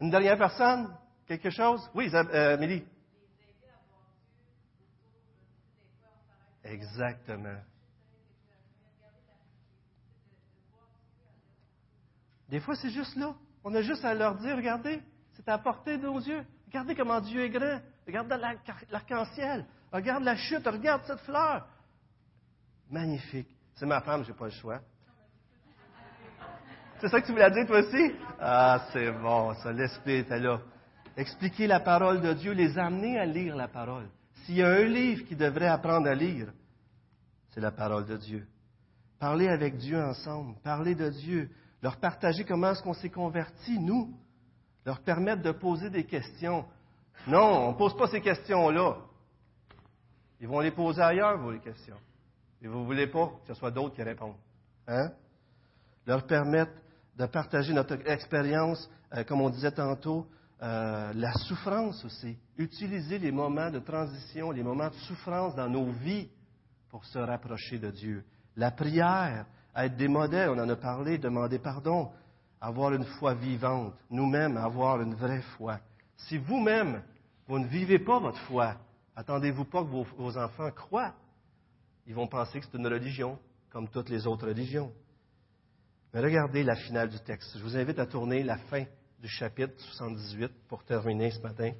[0.00, 0.94] Une dernière personne?
[1.26, 1.88] Quelque chose?
[1.94, 2.80] Oui, euh.
[6.64, 7.58] Exactement.
[12.48, 13.34] Des fois, c'est juste là.
[13.64, 15.00] On a juste à leur dire, regardez,
[15.32, 16.44] c'est à portée de nos yeux.
[16.66, 17.80] Regardez comment Dieu est grand.
[18.06, 18.28] Regarde
[18.90, 19.64] l'arc-en-ciel.
[19.90, 20.66] Regarde la chute.
[20.66, 21.66] Regarde cette fleur.
[22.92, 23.48] Magnifique.
[23.74, 24.78] C'est ma femme, j'ai pas le choix.
[27.00, 28.12] C'est ça que tu voulais dire, toi aussi?
[28.38, 29.72] Ah, c'est bon, ça.
[29.72, 30.60] L'Esprit était là.
[31.16, 34.08] Expliquer la parole de Dieu, les amener à lire la parole.
[34.44, 36.52] S'il y a un livre qui devrait apprendre à lire,
[37.50, 38.46] c'est la parole de Dieu.
[39.18, 41.50] Parler avec Dieu ensemble, parler de Dieu,
[41.82, 44.14] leur partager comment est-ce qu'on s'est converti, nous,
[44.84, 46.66] leur permettre de poser des questions.
[47.26, 48.96] Non, on ne pose pas ces questions-là.
[50.40, 51.96] Ils vont les poser ailleurs, les questions.
[52.62, 54.36] Et vous ne voulez pas que ce soit d'autres qui répondent.
[54.86, 55.10] Hein?
[56.06, 56.72] Leur permettre
[57.18, 60.26] de partager notre expérience, euh, comme on disait tantôt,
[60.62, 62.36] euh, la souffrance aussi.
[62.56, 66.28] Utiliser les moments de transition, les moments de souffrance dans nos vies
[66.88, 68.24] pour se rapprocher de Dieu.
[68.56, 72.10] La prière, être des modèles, on en a parlé, demander pardon,
[72.60, 75.80] avoir une foi vivante, nous-mêmes avoir une vraie foi.
[76.16, 77.02] Si vous-même,
[77.48, 78.76] vous ne vivez pas votre foi,
[79.16, 81.12] attendez-vous pas que vos, vos enfants croient.
[82.06, 83.38] Ils vont penser que c'est une religion,
[83.70, 84.92] comme toutes les autres religions.
[86.12, 87.56] Mais regardez la finale du texte.
[87.56, 88.84] Je vous invite à tourner la fin
[89.18, 91.72] du chapitre 78 pour terminer ce matin.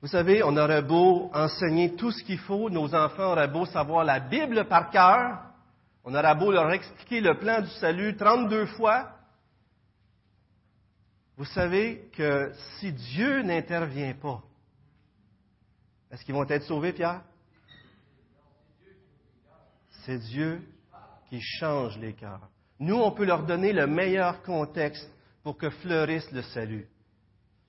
[0.00, 4.04] Vous savez, on aurait beau enseigner tout ce qu'il faut, nos enfants auraient beau savoir
[4.04, 5.40] la Bible par cœur,
[6.04, 9.10] on aura beau leur expliquer le plan du salut 32 fois.
[11.36, 14.42] Vous savez que si Dieu n'intervient pas,
[16.10, 17.22] est-ce qu'ils vont être sauvés, Pierre?
[20.06, 20.62] C'est Dieu
[21.28, 22.48] qui change les cœurs.
[22.78, 25.10] Nous, on peut leur donner le meilleur contexte
[25.42, 26.86] pour que fleurisse le salut.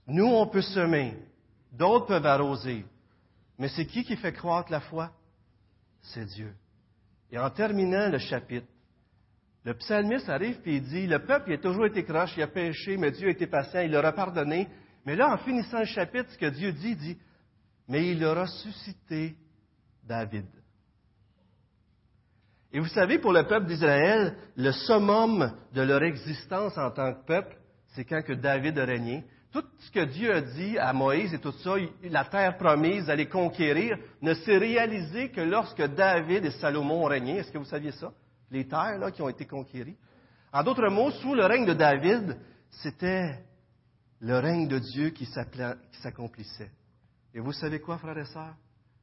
[0.05, 1.17] Nous, on peut semer,
[1.71, 2.85] d'autres peuvent arroser.
[3.57, 5.11] Mais c'est qui qui fait croître la foi?
[6.01, 6.53] C'est Dieu.
[7.31, 8.67] Et en terminant le chapitre,
[9.63, 12.47] le psalmiste arrive et il dit, le peuple il a toujours été croche, il a
[12.47, 14.67] péché, mais Dieu a été patient, il leur a pardonné.
[15.05, 17.17] Mais là, en finissant le chapitre, ce que Dieu dit, dit,
[17.87, 19.35] mais il a suscité
[20.03, 20.45] David.
[22.71, 27.25] Et vous savez, pour le peuple d'Israël, le summum de leur existence en tant que
[27.25, 27.57] peuple,
[27.89, 31.39] c'est quand que David a régné tout ce que Dieu a dit à Moïse et
[31.39, 37.03] tout ça, la terre promise d'aller conquérir, ne s'est réalisé que lorsque David et Salomon
[37.03, 37.37] ont régné.
[37.37, 38.11] Est-ce que vous saviez ça?
[38.51, 39.97] Les terres là, qui ont été conquéries.
[40.51, 42.37] En d'autres mots, sous le règne de David,
[42.69, 43.39] c'était
[44.19, 46.71] le règne de Dieu qui s'accomplissait.
[47.33, 48.55] Et vous savez quoi, frères et sœurs?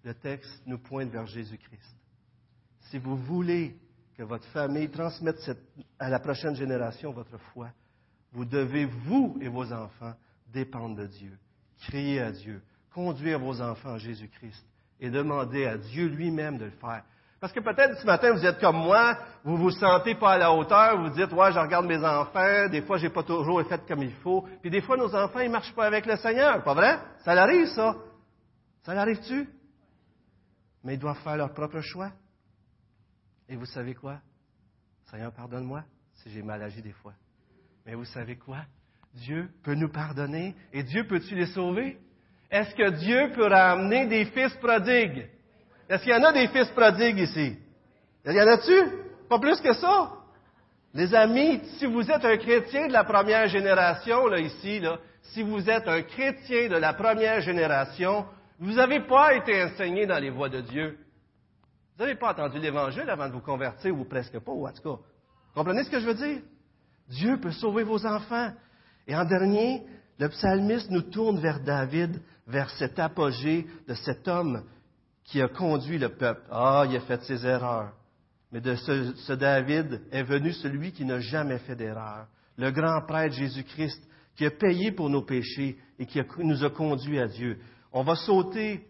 [0.03, 1.97] Le texte nous pointe vers Jésus-Christ.
[2.85, 3.77] Si vous voulez
[4.17, 5.39] que votre famille transmette
[5.99, 7.69] à la prochaine génération votre foi,
[8.33, 10.15] vous devez, vous et vos enfants,
[10.53, 11.39] dépendre de Dieu.
[11.81, 12.63] Crier à Dieu.
[12.93, 14.65] Conduire vos enfants à Jésus-Christ.
[15.01, 17.05] Et demander à Dieu lui-même de le faire.
[17.41, 20.53] Parce que peut-être ce matin, vous êtes comme moi, vous vous sentez pas à la
[20.53, 24.03] hauteur, vous dites, ouais, je regarde mes enfants, des fois, j'ai pas toujours fait comme
[24.03, 24.47] il faut.
[24.63, 26.63] Puis des fois, nos enfants, ils marchent pas avec le Seigneur.
[26.63, 26.99] Pas vrai?
[27.25, 27.97] Ça l'arrive, ça.
[28.83, 29.49] Ça l'arrive-tu?
[30.85, 32.13] Mais ils doivent faire leur propre choix.
[33.49, 34.19] Et vous savez quoi?
[35.11, 35.85] Seigneur, pardonne-moi
[36.15, 37.13] si j'ai mal agi des fois.
[37.85, 38.59] Mais vous savez quoi?
[39.15, 41.99] Dieu peut nous pardonner et Dieu peut-tu les sauver?
[42.51, 45.29] Est-ce que Dieu peut ramener des fils prodigues?
[45.89, 47.57] Est-ce qu'il y en a des fils prodigues ici?
[48.25, 48.89] Y en a-tu?
[49.29, 50.13] Pas plus que ça?
[50.95, 55.43] Les amis, si vous êtes un chrétien de la première génération, là, ici, là, si
[55.43, 58.27] vous êtes un chrétien de la première génération,
[58.61, 60.99] vous n'avez pas été enseigné dans les voies de Dieu.
[61.97, 64.83] Vous n'avez pas entendu l'Évangile avant de vous convertir, ou presque pas, ou en tout
[64.83, 65.03] cas.
[65.55, 66.43] Comprenez ce que je veux dire?
[67.09, 68.53] Dieu peut sauver vos enfants.
[69.07, 69.83] Et en dernier,
[70.19, 74.65] le psalmiste nous tourne vers David, vers cet apogée de cet homme
[75.25, 76.43] qui a conduit le peuple.
[76.51, 77.93] Ah, il a fait ses erreurs.
[78.51, 82.27] Mais de ce, David est venu celui qui n'a jamais fait d'erreur.
[82.57, 84.01] Le grand prêtre Jésus-Christ,
[84.37, 87.59] qui a payé pour nos péchés et qui nous a conduits à Dieu.
[87.93, 88.87] On va sauter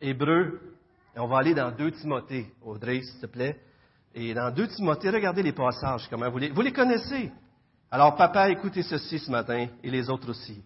[0.00, 0.60] Hébreu
[1.18, 2.46] on va aller dans 2 Timothée.
[2.62, 3.58] Audrey, s'il te plaît.
[4.14, 7.30] Et dans 2 Timothée, regardez les passages, comment vous les, vous les connaissez.
[7.90, 10.62] Alors, papa, écoutez ceci ce matin et les autres aussi.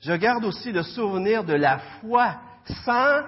[0.00, 2.36] Je garde aussi le souvenir de la foi
[2.84, 3.22] sans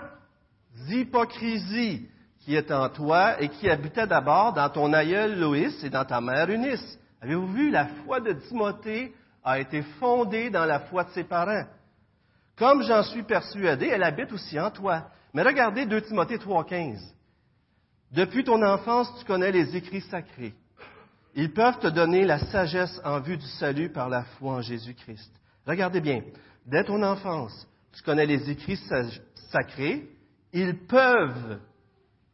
[0.89, 2.09] hypocrisie
[2.41, 6.21] qui est en toi et qui habitait d'abord dans ton aïeul Loïs et dans ta
[6.21, 6.99] mère Eunice.
[7.21, 9.13] Avez-vous vu, la foi de Timothée
[9.43, 11.65] a été fondée dans la foi de ses parents.
[12.57, 15.05] Comme j'en suis persuadé, elle habite aussi en toi.
[15.37, 16.99] Mais regardez 2 Timothée 3,15.
[18.11, 20.55] Depuis ton enfance, tu connais les écrits sacrés.
[21.35, 25.31] Ils peuvent te donner la sagesse en vue du salut par la foi en Jésus-Christ.
[25.67, 26.23] Regardez bien,
[26.65, 28.81] dès ton enfance, tu connais les écrits
[29.51, 30.09] sacrés.
[30.55, 31.61] Ils peuvent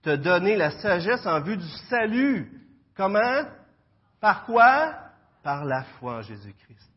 [0.03, 2.53] te donner la sagesse en vue du salut.
[2.95, 3.49] Comment?
[4.21, 4.95] Par quoi?
[5.43, 6.89] Par la foi en Jésus-Christ.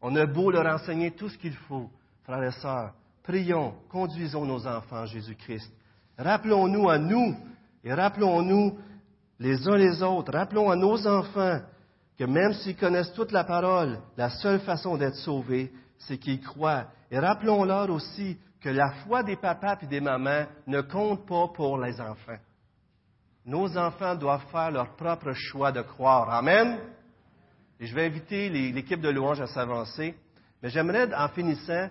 [0.00, 1.90] On a beau leur enseigner tout ce qu'il faut,
[2.24, 2.94] frères et sœurs.
[3.22, 5.72] Prions, conduisons nos enfants en Jésus-Christ.
[6.18, 7.36] Rappelons-nous à nous
[7.84, 8.78] et rappelons-nous
[9.38, 10.32] les uns les autres.
[10.32, 11.60] Rappelons à nos enfants
[12.18, 16.86] que même s'ils connaissent toute la parole, la seule façon d'être sauvés, c'est qu'ils croient.
[17.10, 21.78] Et rappelons-leur aussi que la foi des papas et des mamans ne compte pas pour
[21.78, 22.38] les enfants.
[23.44, 26.30] Nos enfants doivent faire leur propre choix de croire.
[26.30, 26.78] Amen.
[27.80, 30.14] Et je vais inviter l'équipe de louange à s'avancer.
[30.62, 31.88] Mais j'aimerais, en finissant,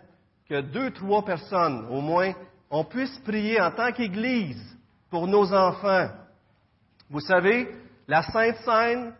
[0.51, 2.33] que deux, trois personnes, au moins,
[2.69, 4.61] on puisse prier en tant qu'Église
[5.09, 6.09] pour nos enfants.
[7.09, 7.69] Vous savez,
[8.05, 9.13] la Sainte Seine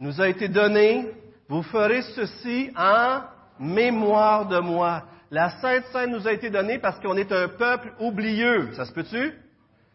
[0.00, 1.10] nous a été donnée.
[1.50, 3.20] Vous ferez ceci en
[3.60, 5.02] mémoire de moi.
[5.30, 8.72] La Sainte Seine nous a été donnée parce qu'on est un peuple oublieux.
[8.76, 9.34] Ça se peut-tu?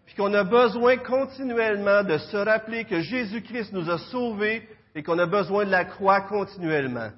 [0.05, 5.17] Puis qu'on a besoin continuellement de se rappeler que Jésus-Christ nous a sauvés et qu'on
[5.17, 7.09] a besoin de la croix continuellement.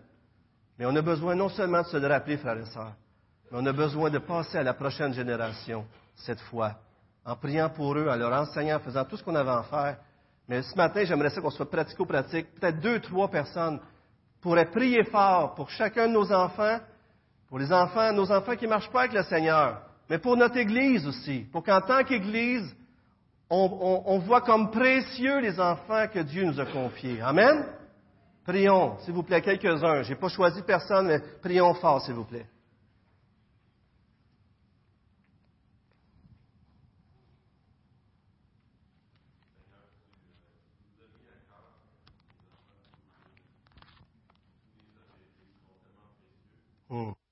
[0.80, 2.94] Mais on a besoin non seulement de se le rappeler, frères et sœurs,
[3.54, 5.86] mais on a besoin de passer à la prochaine génération
[6.16, 6.74] cette fois
[7.24, 9.98] en priant pour eux, en leur enseignant, en faisant tout ce qu'on avait à faire.
[10.50, 12.48] Mais ce matin, j'aimerais ça qu'on soit pratico-pratique.
[12.56, 13.80] Peut-être deux, trois personnes
[14.42, 16.80] pourraient prier fort pour chacun de nos enfants,
[17.48, 20.58] pour les enfants, nos enfants qui ne marchent pas avec le Seigneur, mais pour notre
[20.58, 22.76] Église aussi, pour qu'en tant qu'Église,
[23.50, 27.22] on, on, voit comme précieux les enfants que Dieu nous a confiés.
[27.22, 27.66] Amen?
[28.44, 30.02] Prions, s'il vous plaît, quelques-uns.
[30.02, 32.48] Je n'ai pas choisi personne, mais prions fort, s'il vous plaît.
[46.94, 47.23] Mm.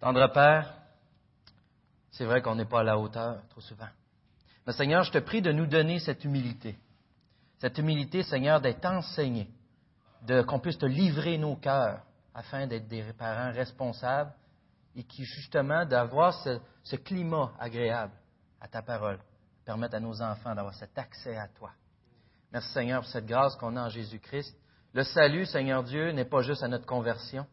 [0.00, 0.72] Tendre Père,
[2.10, 3.88] c'est vrai qu'on n'est pas à la hauteur trop souvent.
[4.66, 6.78] Mais Seigneur, je te prie de nous donner cette humilité.
[7.58, 9.50] Cette humilité, Seigneur, d'être enseigné,
[10.22, 12.02] de, qu'on puisse te livrer nos cœurs
[12.34, 14.32] afin d'être des parents responsables
[14.96, 16.32] et qui, justement, d'avoir
[16.82, 18.14] ce, climat agréable
[18.58, 19.18] à ta parole,
[19.66, 21.72] permettre à nos enfants d'avoir cet accès à toi.
[22.52, 24.56] Merci Seigneur pour cette grâce qu'on a en Jésus-Christ.
[24.94, 27.46] Le salut, Seigneur Dieu, n'est pas juste à notre conversion.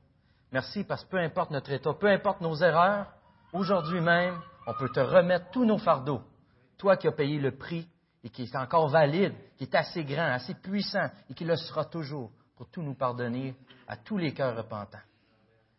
[0.52, 3.08] Merci parce que peu importe notre état, peu importe nos erreurs,
[3.54, 6.22] aujourd'hui même, on peut te remettre tous nos fardeaux.
[6.78, 7.88] Toi qui as payé le prix
[8.24, 11.86] et qui est encore valide, qui est assez grand, assez puissant et qui le sera
[11.86, 13.56] toujours pour tout nous pardonner
[13.88, 14.98] à tous les cœurs repentants.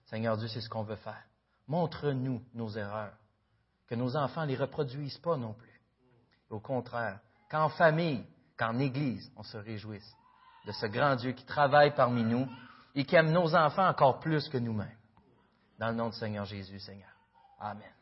[0.06, 1.22] Seigneur Dieu, c'est ce qu'on veut faire.
[1.66, 3.12] Montre-nous nos erreurs.
[3.86, 5.80] Que nos enfants ne les reproduisent pas non plus.
[6.50, 8.24] Au contraire, qu'en famille,
[8.56, 10.14] qu'en Église, on se réjouisse
[10.66, 12.48] de ce grand Dieu qui travaille parmi nous
[12.98, 14.96] et qui aime nos enfants encore plus que nous-mêmes.
[15.78, 17.12] Dans le nom du Seigneur Jésus, Seigneur.
[17.60, 17.92] Amen.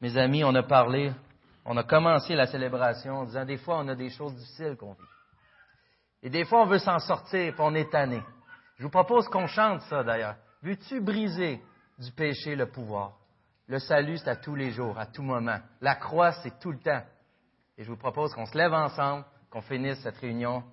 [0.00, 1.12] Mes amis, on a parlé,
[1.66, 4.94] on a commencé la célébration en disant des fois on a des choses difficiles qu'on
[4.94, 5.02] vit.
[6.22, 8.22] Et des fois on veut s'en sortir, puis on est tanné.
[8.78, 10.36] Je vous propose qu'on chante ça d'ailleurs.
[10.62, 11.62] Veux-tu briser
[11.98, 13.12] du péché le pouvoir?
[13.66, 15.58] Le salut, c'est à tous les jours, à tout moment.
[15.82, 17.02] La croix, c'est tout le temps.
[17.76, 20.64] Et je vous propose qu'on se lève ensemble, qu'on finisse cette réunion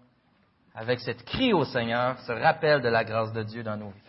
[0.76, 4.02] avec cette cri au Seigneur, ce rappel de la grâce de Dieu dans nos vies.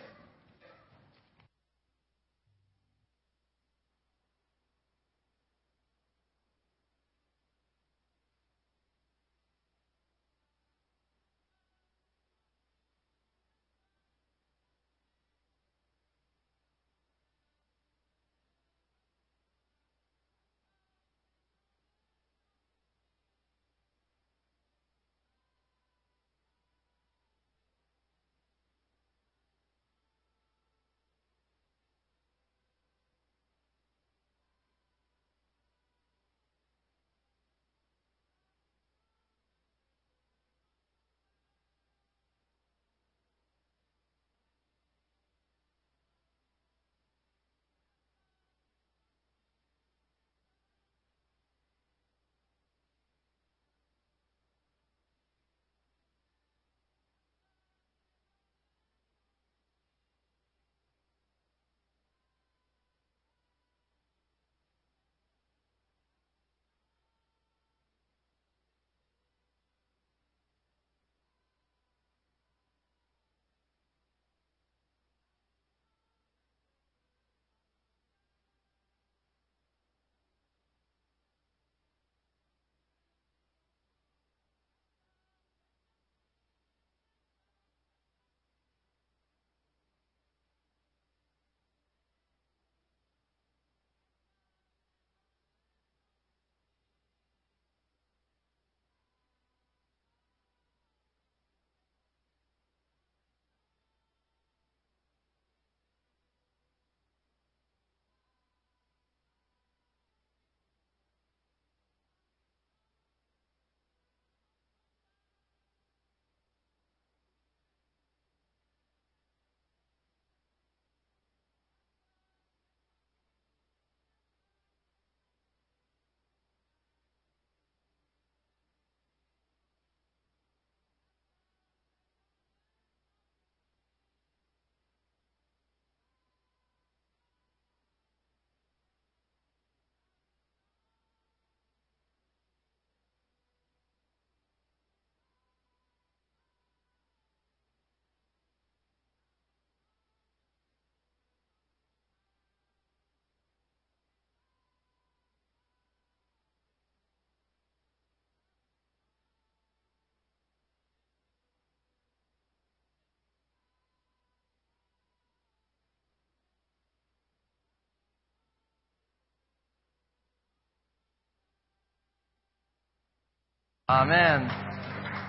[173.89, 174.49] Amen.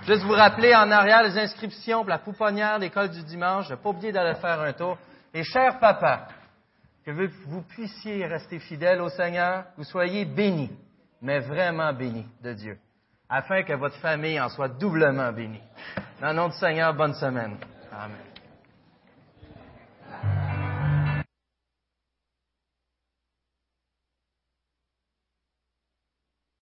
[0.04, 3.70] Juste vous rappeler en arrière les inscriptions pour la pouponnière d'école du dimanche.
[3.70, 4.98] Ne pas oublier d'aller faire un tour.
[5.32, 6.26] Et cher papa,
[7.04, 7.12] que
[7.46, 10.72] vous puissiez rester fidèle au Seigneur, vous soyez bénis,
[11.22, 12.78] mais vraiment bénis de Dieu,
[13.28, 15.62] afin que votre famille en soit doublement bénie.
[16.20, 17.58] Dans le nom du Seigneur, bonne semaine.
[17.92, 18.27] Amen.